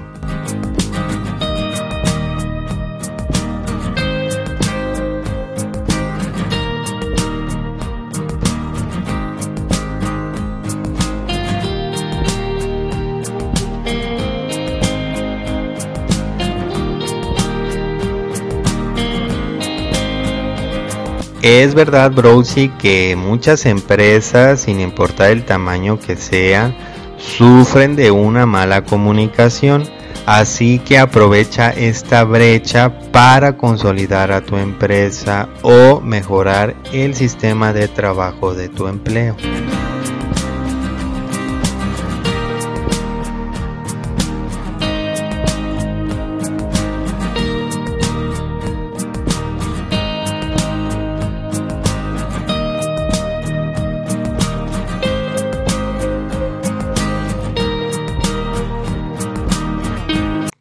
Es 21.49 21.73
verdad, 21.73 22.11
Browsy, 22.11 22.69
que 22.69 23.15
muchas 23.15 23.65
empresas, 23.65 24.61
sin 24.61 24.79
importar 24.79 25.31
el 25.31 25.45
tamaño 25.45 25.99
que 25.99 26.15
sean, 26.15 26.75
sufren 27.17 27.95
de 27.95 28.11
una 28.11 28.45
mala 28.45 28.83
comunicación. 28.83 29.83
Así 30.27 30.77
que 30.77 30.99
aprovecha 30.99 31.71
esta 31.71 32.23
brecha 32.23 32.99
para 33.11 33.57
consolidar 33.57 34.31
a 34.31 34.41
tu 34.41 34.57
empresa 34.57 35.49
o 35.63 36.01
mejorar 36.01 36.75
el 36.93 37.15
sistema 37.15 37.73
de 37.73 37.87
trabajo 37.87 38.53
de 38.53 38.69
tu 38.69 38.87
empleo. 38.87 39.35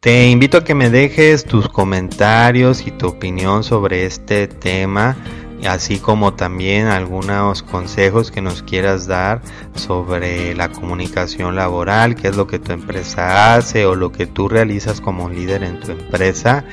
Te 0.01 0.29
invito 0.29 0.59
a 0.59 0.63
que 0.63 0.75
me 0.75 0.89
dejes 0.89 1.43
tus 1.43 1.67
comentarios 1.67 2.87
y 2.87 2.91
tu 2.91 3.07
opinión 3.07 3.65
sobre 3.65 4.05
este 4.05 4.47
tema, 4.47 5.17
así 5.67 5.99
como 5.99 6.35
también 6.35 6.87
algunos 6.87 7.63
consejos 7.63 8.31
que 8.31 8.39
nos 8.39 8.63
quieras 8.63 9.07
dar 9.07 9.41
sobre 9.75 10.55
la 10.55 10.69
comunicación 10.71 11.57
laboral, 11.57 12.15
qué 12.15 12.29
es 12.29 12.37
lo 12.37 12.47
que 12.47 12.59
tu 12.59 12.71
empresa 12.71 13.55
hace 13.55 13.85
o 13.85 13.93
lo 13.93 14.13
que 14.13 14.25
tú 14.25 14.47
realizas 14.47 15.01
como 15.01 15.27
líder 15.27 15.63
en 15.63 15.81
tu 15.81 15.91
empresa. 15.91 16.63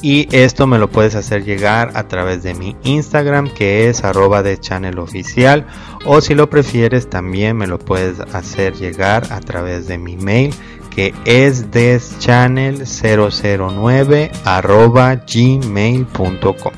Y 0.00 0.28
esto 0.30 0.68
me 0.68 0.78
lo 0.78 0.88
puedes 0.88 1.16
hacer 1.16 1.42
llegar 1.42 1.90
a 1.94 2.06
través 2.06 2.44
de 2.44 2.54
mi 2.54 2.76
Instagram 2.84 3.48
que 3.48 3.88
es 3.88 4.04
arroba 4.04 4.44
de 4.44 4.60
channel 4.60 5.00
oficial 5.00 5.66
o 6.04 6.20
si 6.20 6.34
lo 6.34 6.50
prefieres 6.50 7.08
también 7.08 7.56
me 7.56 7.66
lo 7.66 7.78
puedes 7.78 8.20
hacer 8.20 8.74
llegar 8.74 9.32
a 9.32 9.40
través 9.40 9.88
de 9.88 9.96
mi 9.96 10.16
mail 10.16 10.54
que 10.96 11.14
es 11.26 11.70
deschannel009 11.70 14.30
arroba 14.46 15.14
gmail.com. 15.16 16.72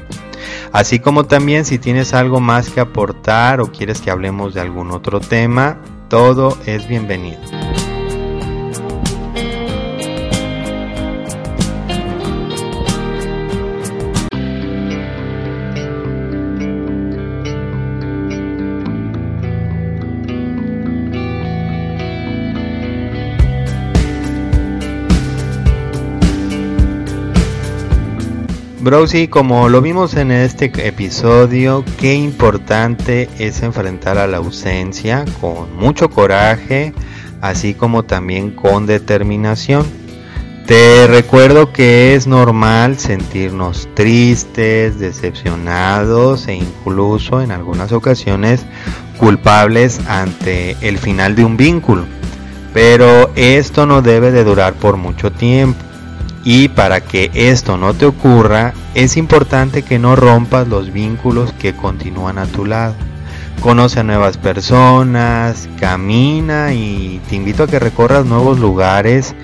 Así 0.72 0.98
como 0.98 1.24
también 1.24 1.64
si 1.64 1.78
tienes 1.78 2.12
algo 2.12 2.40
más 2.40 2.70
que 2.70 2.80
aportar 2.80 3.60
o 3.60 3.70
quieres 3.70 4.00
que 4.00 4.10
hablemos 4.10 4.54
de 4.54 4.60
algún 4.60 4.90
otro 4.90 5.20
tema, 5.20 5.80
todo 6.08 6.58
es 6.66 6.88
bienvenido. 6.88 7.38
Browsy, 28.88 29.28
como 29.28 29.68
lo 29.68 29.82
vimos 29.82 30.14
en 30.14 30.30
este 30.30 30.72
episodio, 30.86 31.84
qué 32.00 32.14
importante 32.14 33.28
es 33.38 33.62
enfrentar 33.62 34.16
a 34.16 34.26
la 34.26 34.38
ausencia 34.38 35.26
con 35.42 35.76
mucho 35.76 36.08
coraje, 36.08 36.94
así 37.42 37.74
como 37.74 38.04
también 38.04 38.50
con 38.50 38.86
determinación. 38.86 39.84
Te 40.64 41.06
recuerdo 41.06 41.70
que 41.70 42.14
es 42.14 42.26
normal 42.26 42.98
sentirnos 42.98 43.90
tristes, 43.92 44.98
decepcionados 44.98 46.48
e 46.48 46.54
incluso 46.54 47.42
en 47.42 47.50
algunas 47.50 47.92
ocasiones 47.92 48.64
culpables 49.18 50.00
ante 50.08 50.78
el 50.80 50.96
final 50.96 51.36
de 51.36 51.44
un 51.44 51.58
vínculo. 51.58 52.06
Pero 52.72 53.32
esto 53.36 53.84
no 53.84 54.00
debe 54.00 54.30
de 54.32 54.44
durar 54.44 54.72
por 54.72 54.96
mucho 54.96 55.30
tiempo. 55.30 55.87
Y 56.44 56.68
para 56.68 57.00
que 57.00 57.30
esto 57.34 57.76
no 57.76 57.94
te 57.94 58.06
ocurra, 58.06 58.72
es 58.94 59.16
importante 59.16 59.82
que 59.82 59.98
no 59.98 60.16
rompas 60.16 60.68
los 60.68 60.92
vínculos 60.92 61.52
que 61.52 61.74
continúan 61.74 62.38
a 62.38 62.46
tu 62.46 62.64
lado. 62.64 62.94
Conoce 63.60 64.00
a 64.00 64.04
nuevas 64.04 64.36
personas, 64.36 65.68
camina 65.80 66.72
y 66.72 67.20
te 67.28 67.36
invito 67.36 67.64
a 67.64 67.66
que 67.66 67.80
recorras 67.80 68.24
nuevos 68.24 68.60
lugares 68.60 69.34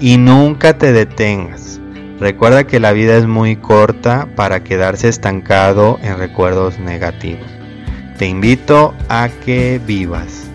y 0.00 0.16
nunca 0.16 0.78
te 0.78 0.92
detengas. 0.92 1.80
Recuerda 2.20 2.64
que 2.64 2.78
la 2.78 2.92
vida 2.92 3.16
es 3.16 3.26
muy 3.26 3.56
corta 3.56 4.28
para 4.36 4.62
quedarse 4.62 5.08
estancado 5.08 5.98
en 6.02 6.16
recuerdos 6.18 6.78
negativos. 6.78 7.46
Te 8.16 8.26
invito 8.26 8.94
a 9.08 9.28
que 9.44 9.80
vivas. 9.84 10.46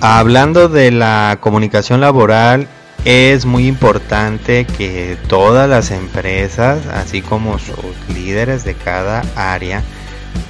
Hablando 0.00 0.68
de 0.68 0.92
la 0.92 1.38
comunicación 1.40 2.00
laboral, 2.00 2.68
es 3.04 3.46
muy 3.46 3.66
importante 3.66 4.64
que 4.64 5.16
todas 5.26 5.68
las 5.68 5.90
empresas, 5.90 6.86
así 6.86 7.20
como 7.20 7.58
sus 7.58 7.76
líderes 8.14 8.62
de 8.62 8.74
cada 8.74 9.24
área, 9.34 9.82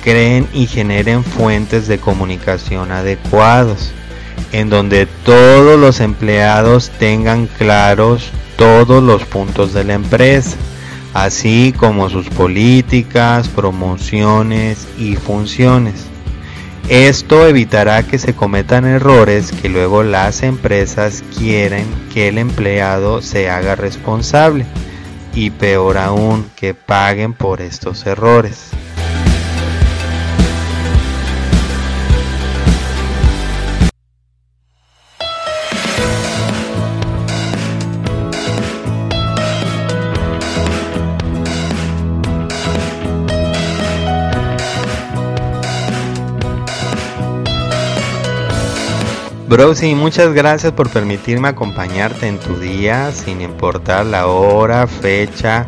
creen 0.05 0.47
y 0.53 0.67
generen 0.67 1.25
fuentes 1.25 1.89
de 1.89 1.99
comunicación 1.99 2.93
adecuados, 2.93 3.91
en 4.53 4.69
donde 4.69 5.07
todos 5.07 5.81
los 5.81 6.01
empleados 6.01 6.91
tengan 6.99 7.47
claros 7.47 8.31
todos 8.57 9.03
los 9.03 9.25
puntos 9.25 9.73
de 9.73 9.85
la 9.85 9.95
empresa, 9.95 10.59
así 11.15 11.73
como 11.75 12.11
sus 12.11 12.29
políticas, 12.29 13.49
promociones 13.49 14.87
y 14.99 15.17
funciones. 15.17 16.05
Esto 16.89 17.47
evitará 17.47 18.03
que 18.03 18.19
se 18.19 18.35
cometan 18.35 18.87
errores 18.87 19.53
que 19.53 19.69
luego 19.69 20.03
las 20.03 20.43
empresas 20.43 21.23
quieren 21.37 21.87
que 22.13 22.29
el 22.29 22.39
empleado 22.39 23.21
se 23.21 23.51
haga 23.51 23.77
responsable 23.77 24.65
y 25.35 25.51
peor 25.51 25.99
aún 25.99 26.51
que 26.57 26.75
paguen 26.75 27.35
por 27.35 27.61
estos 27.61 28.07
errores. 28.07 28.71
Browsy, 49.49 49.95
muchas 49.95 50.35
gracias 50.35 50.75
por 50.75 50.91
permitirme 50.91 51.49
acompañarte 51.49 52.27
en 52.27 52.39
tu 52.39 52.59
día 52.59 53.11
sin 53.13 53.41
importar 53.41 54.05
la 54.05 54.27
hora, 54.27 54.87
fecha 54.87 55.67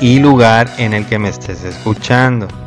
y 0.00 0.20
lugar 0.20 0.70
en 0.78 0.94
el 0.94 1.04
que 1.04 1.18
me 1.18 1.28
estés 1.28 1.64
escuchando. 1.64 2.63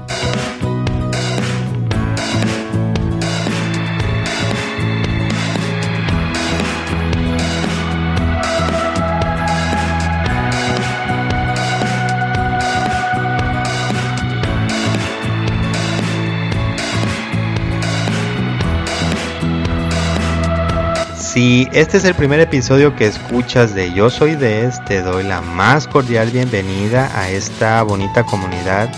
Si 21.38 21.68
este 21.72 21.98
es 21.98 22.04
el 22.04 22.16
primer 22.16 22.40
episodio 22.40 22.96
que 22.96 23.06
escuchas 23.06 23.76
de 23.76 23.94
Yo 23.94 24.10
Soy 24.10 24.34
Des, 24.34 24.84
te 24.86 25.04
doy 25.04 25.24
la 25.24 25.40
más 25.40 25.88
cordial 25.88 26.32
bienvenida 26.32 27.12
a 27.16 27.30
esta 27.30 27.84
bonita 27.84 28.24
comunidad 28.24 28.90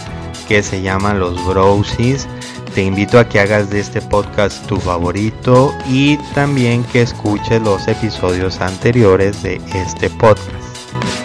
que 0.47 0.63
se 0.63 0.81
llama 0.81 1.13
Los 1.13 1.45
Browsies. 1.45 2.29
Te 2.73 2.83
invito 2.83 3.19
a 3.19 3.27
que 3.27 3.41
hagas 3.41 3.69
de 3.69 3.81
este 3.81 4.01
podcast 4.01 4.65
tu 4.67 4.77
favorito 4.77 5.75
y 5.89 6.15
también 6.33 6.85
que 6.85 7.01
escuches 7.01 7.61
los 7.61 7.89
episodios 7.89 8.61
anteriores 8.61 9.43
de 9.43 9.55
este 9.73 10.09
podcast. 10.09 11.18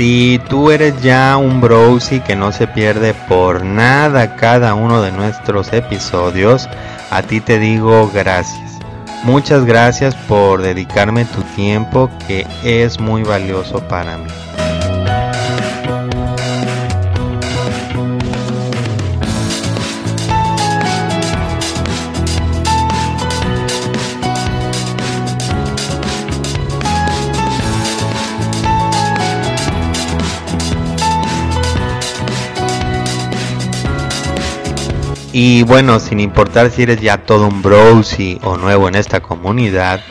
Si 0.00 0.40
tú 0.48 0.70
eres 0.70 1.02
ya 1.02 1.36
un 1.36 1.60
browsy 1.60 2.20
que 2.20 2.34
no 2.34 2.52
se 2.52 2.66
pierde 2.66 3.12
por 3.12 3.66
nada 3.66 4.34
cada 4.34 4.72
uno 4.72 5.02
de 5.02 5.12
nuestros 5.12 5.74
episodios, 5.74 6.70
a 7.10 7.20
ti 7.20 7.42
te 7.42 7.58
digo 7.58 8.10
gracias. 8.10 8.78
Muchas 9.24 9.66
gracias 9.66 10.14
por 10.14 10.62
dedicarme 10.62 11.26
tu 11.26 11.42
tiempo 11.54 12.08
que 12.26 12.46
es 12.64 12.98
muy 12.98 13.24
valioso 13.24 13.86
para 13.88 14.16
mí. 14.16 14.30
Y 35.42 35.62
bueno, 35.62 36.00
sin 36.00 36.20
importar 36.20 36.70
si 36.70 36.82
eres 36.82 37.00
ya 37.00 37.16
todo 37.16 37.48
un 37.48 37.62
browsy 37.62 38.38
o 38.42 38.58
nuevo 38.58 38.88
en 38.88 38.94
esta 38.94 39.20
comunidad, 39.20 40.02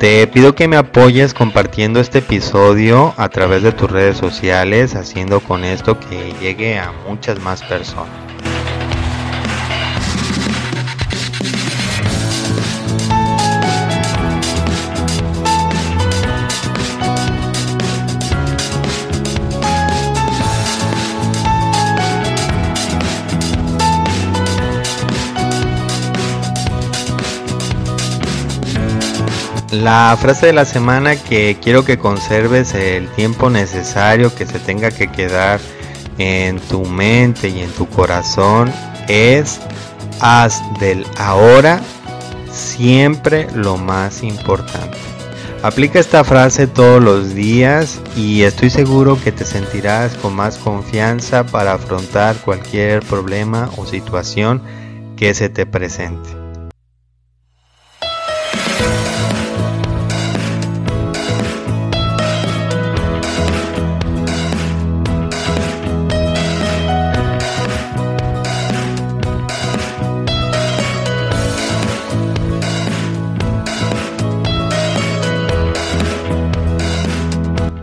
te 0.00 0.26
pido 0.26 0.56
que 0.56 0.66
me 0.66 0.76
apoyes 0.76 1.34
compartiendo 1.34 2.00
este 2.00 2.18
episodio 2.18 3.14
a 3.16 3.28
través 3.28 3.62
de 3.62 3.70
tus 3.70 3.88
redes 3.88 4.16
sociales, 4.16 4.96
haciendo 4.96 5.38
con 5.38 5.62
esto 5.62 6.00
que 6.00 6.34
llegue 6.40 6.80
a 6.80 6.90
muchas 7.06 7.38
más 7.38 7.62
personas. 7.62 8.21
La 29.72 30.14
frase 30.20 30.48
de 30.48 30.52
la 30.52 30.66
semana 30.66 31.16
que 31.16 31.56
quiero 31.58 31.82
que 31.82 31.96
conserves 31.96 32.74
el 32.74 33.08
tiempo 33.08 33.48
necesario 33.48 34.34
que 34.34 34.44
se 34.44 34.58
tenga 34.58 34.90
que 34.90 35.10
quedar 35.10 35.60
en 36.18 36.60
tu 36.60 36.84
mente 36.84 37.48
y 37.48 37.60
en 37.60 37.70
tu 37.70 37.88
corazón 37.88 38.70
es 39.08 39.62
haz 40.20 40.60
del 40.78 41.06
ahora 41.16 41.80
siempre 42.50 43.46
lo 43.54 43.78
más 43.78 44.22
importante. 44.22 44.98
Aplica 45.62 46.00
esta 46.00 46.22
frase 46.22 46.66
todos 46.66 47.02
los 47.02 47.34
días 47.34 47.98
y 48.14 48.42
estoy 48.42 48.68
seguro 48.68 49.18
que 49.24 49.32
te 49.32 49.46
sentirás 49.46 50.12
con 50.16 50.34
más 50.34 50.58
confianza 50.58 51.46
para 51.46 51.72
afrontar 51.72 52.36
cualquier 52.44 53.00
problema 53.00 53.70
o 53.78 53.86
situación 53.86 54.60
que 55.16 55.32
se 55.32 55.48
te 55.48 55.64
presente. 55.64 56.41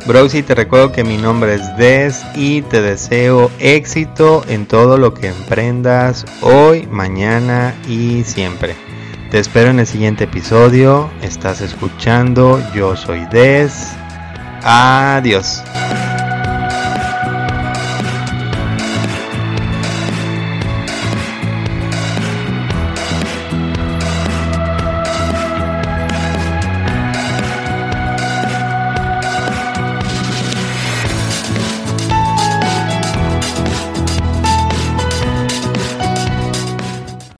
Browsy, 0.09 0.41
te 0.41 0.55
recuerdo 0.55 0.91
que 0.91 1.03
mi 1.03 1.17
nombre 1.17 1.53
es 1.53 1.77
Des 1.77 2.25
y 2.33 2.63
te 2.63 2.81
deseo 2.81 3.51
éxito 3.59 4.43
en 4.49 4.65
todo 4.65 4.97
lo 4.97 5.13
que 5.13 5.27
emprendas 5.27 6.25
hoy, 6.41 6.87
mañana 6.87 7.75
y 7.87 8.23
siempre. 8.23 8.75
Te 9.29 9.37
espero 9.37 9.69
en 9.69 9.77
el 9.77 9.85
siguiente 9.85 10.23
episodio. 10.23 11.11
Estás 11.21 11.61
escuchando, 11.61 12.59
yo 12.73 12.95
soy 12.95 13.27
Des. 13.27 13.91
Adiós. 14.63 15.61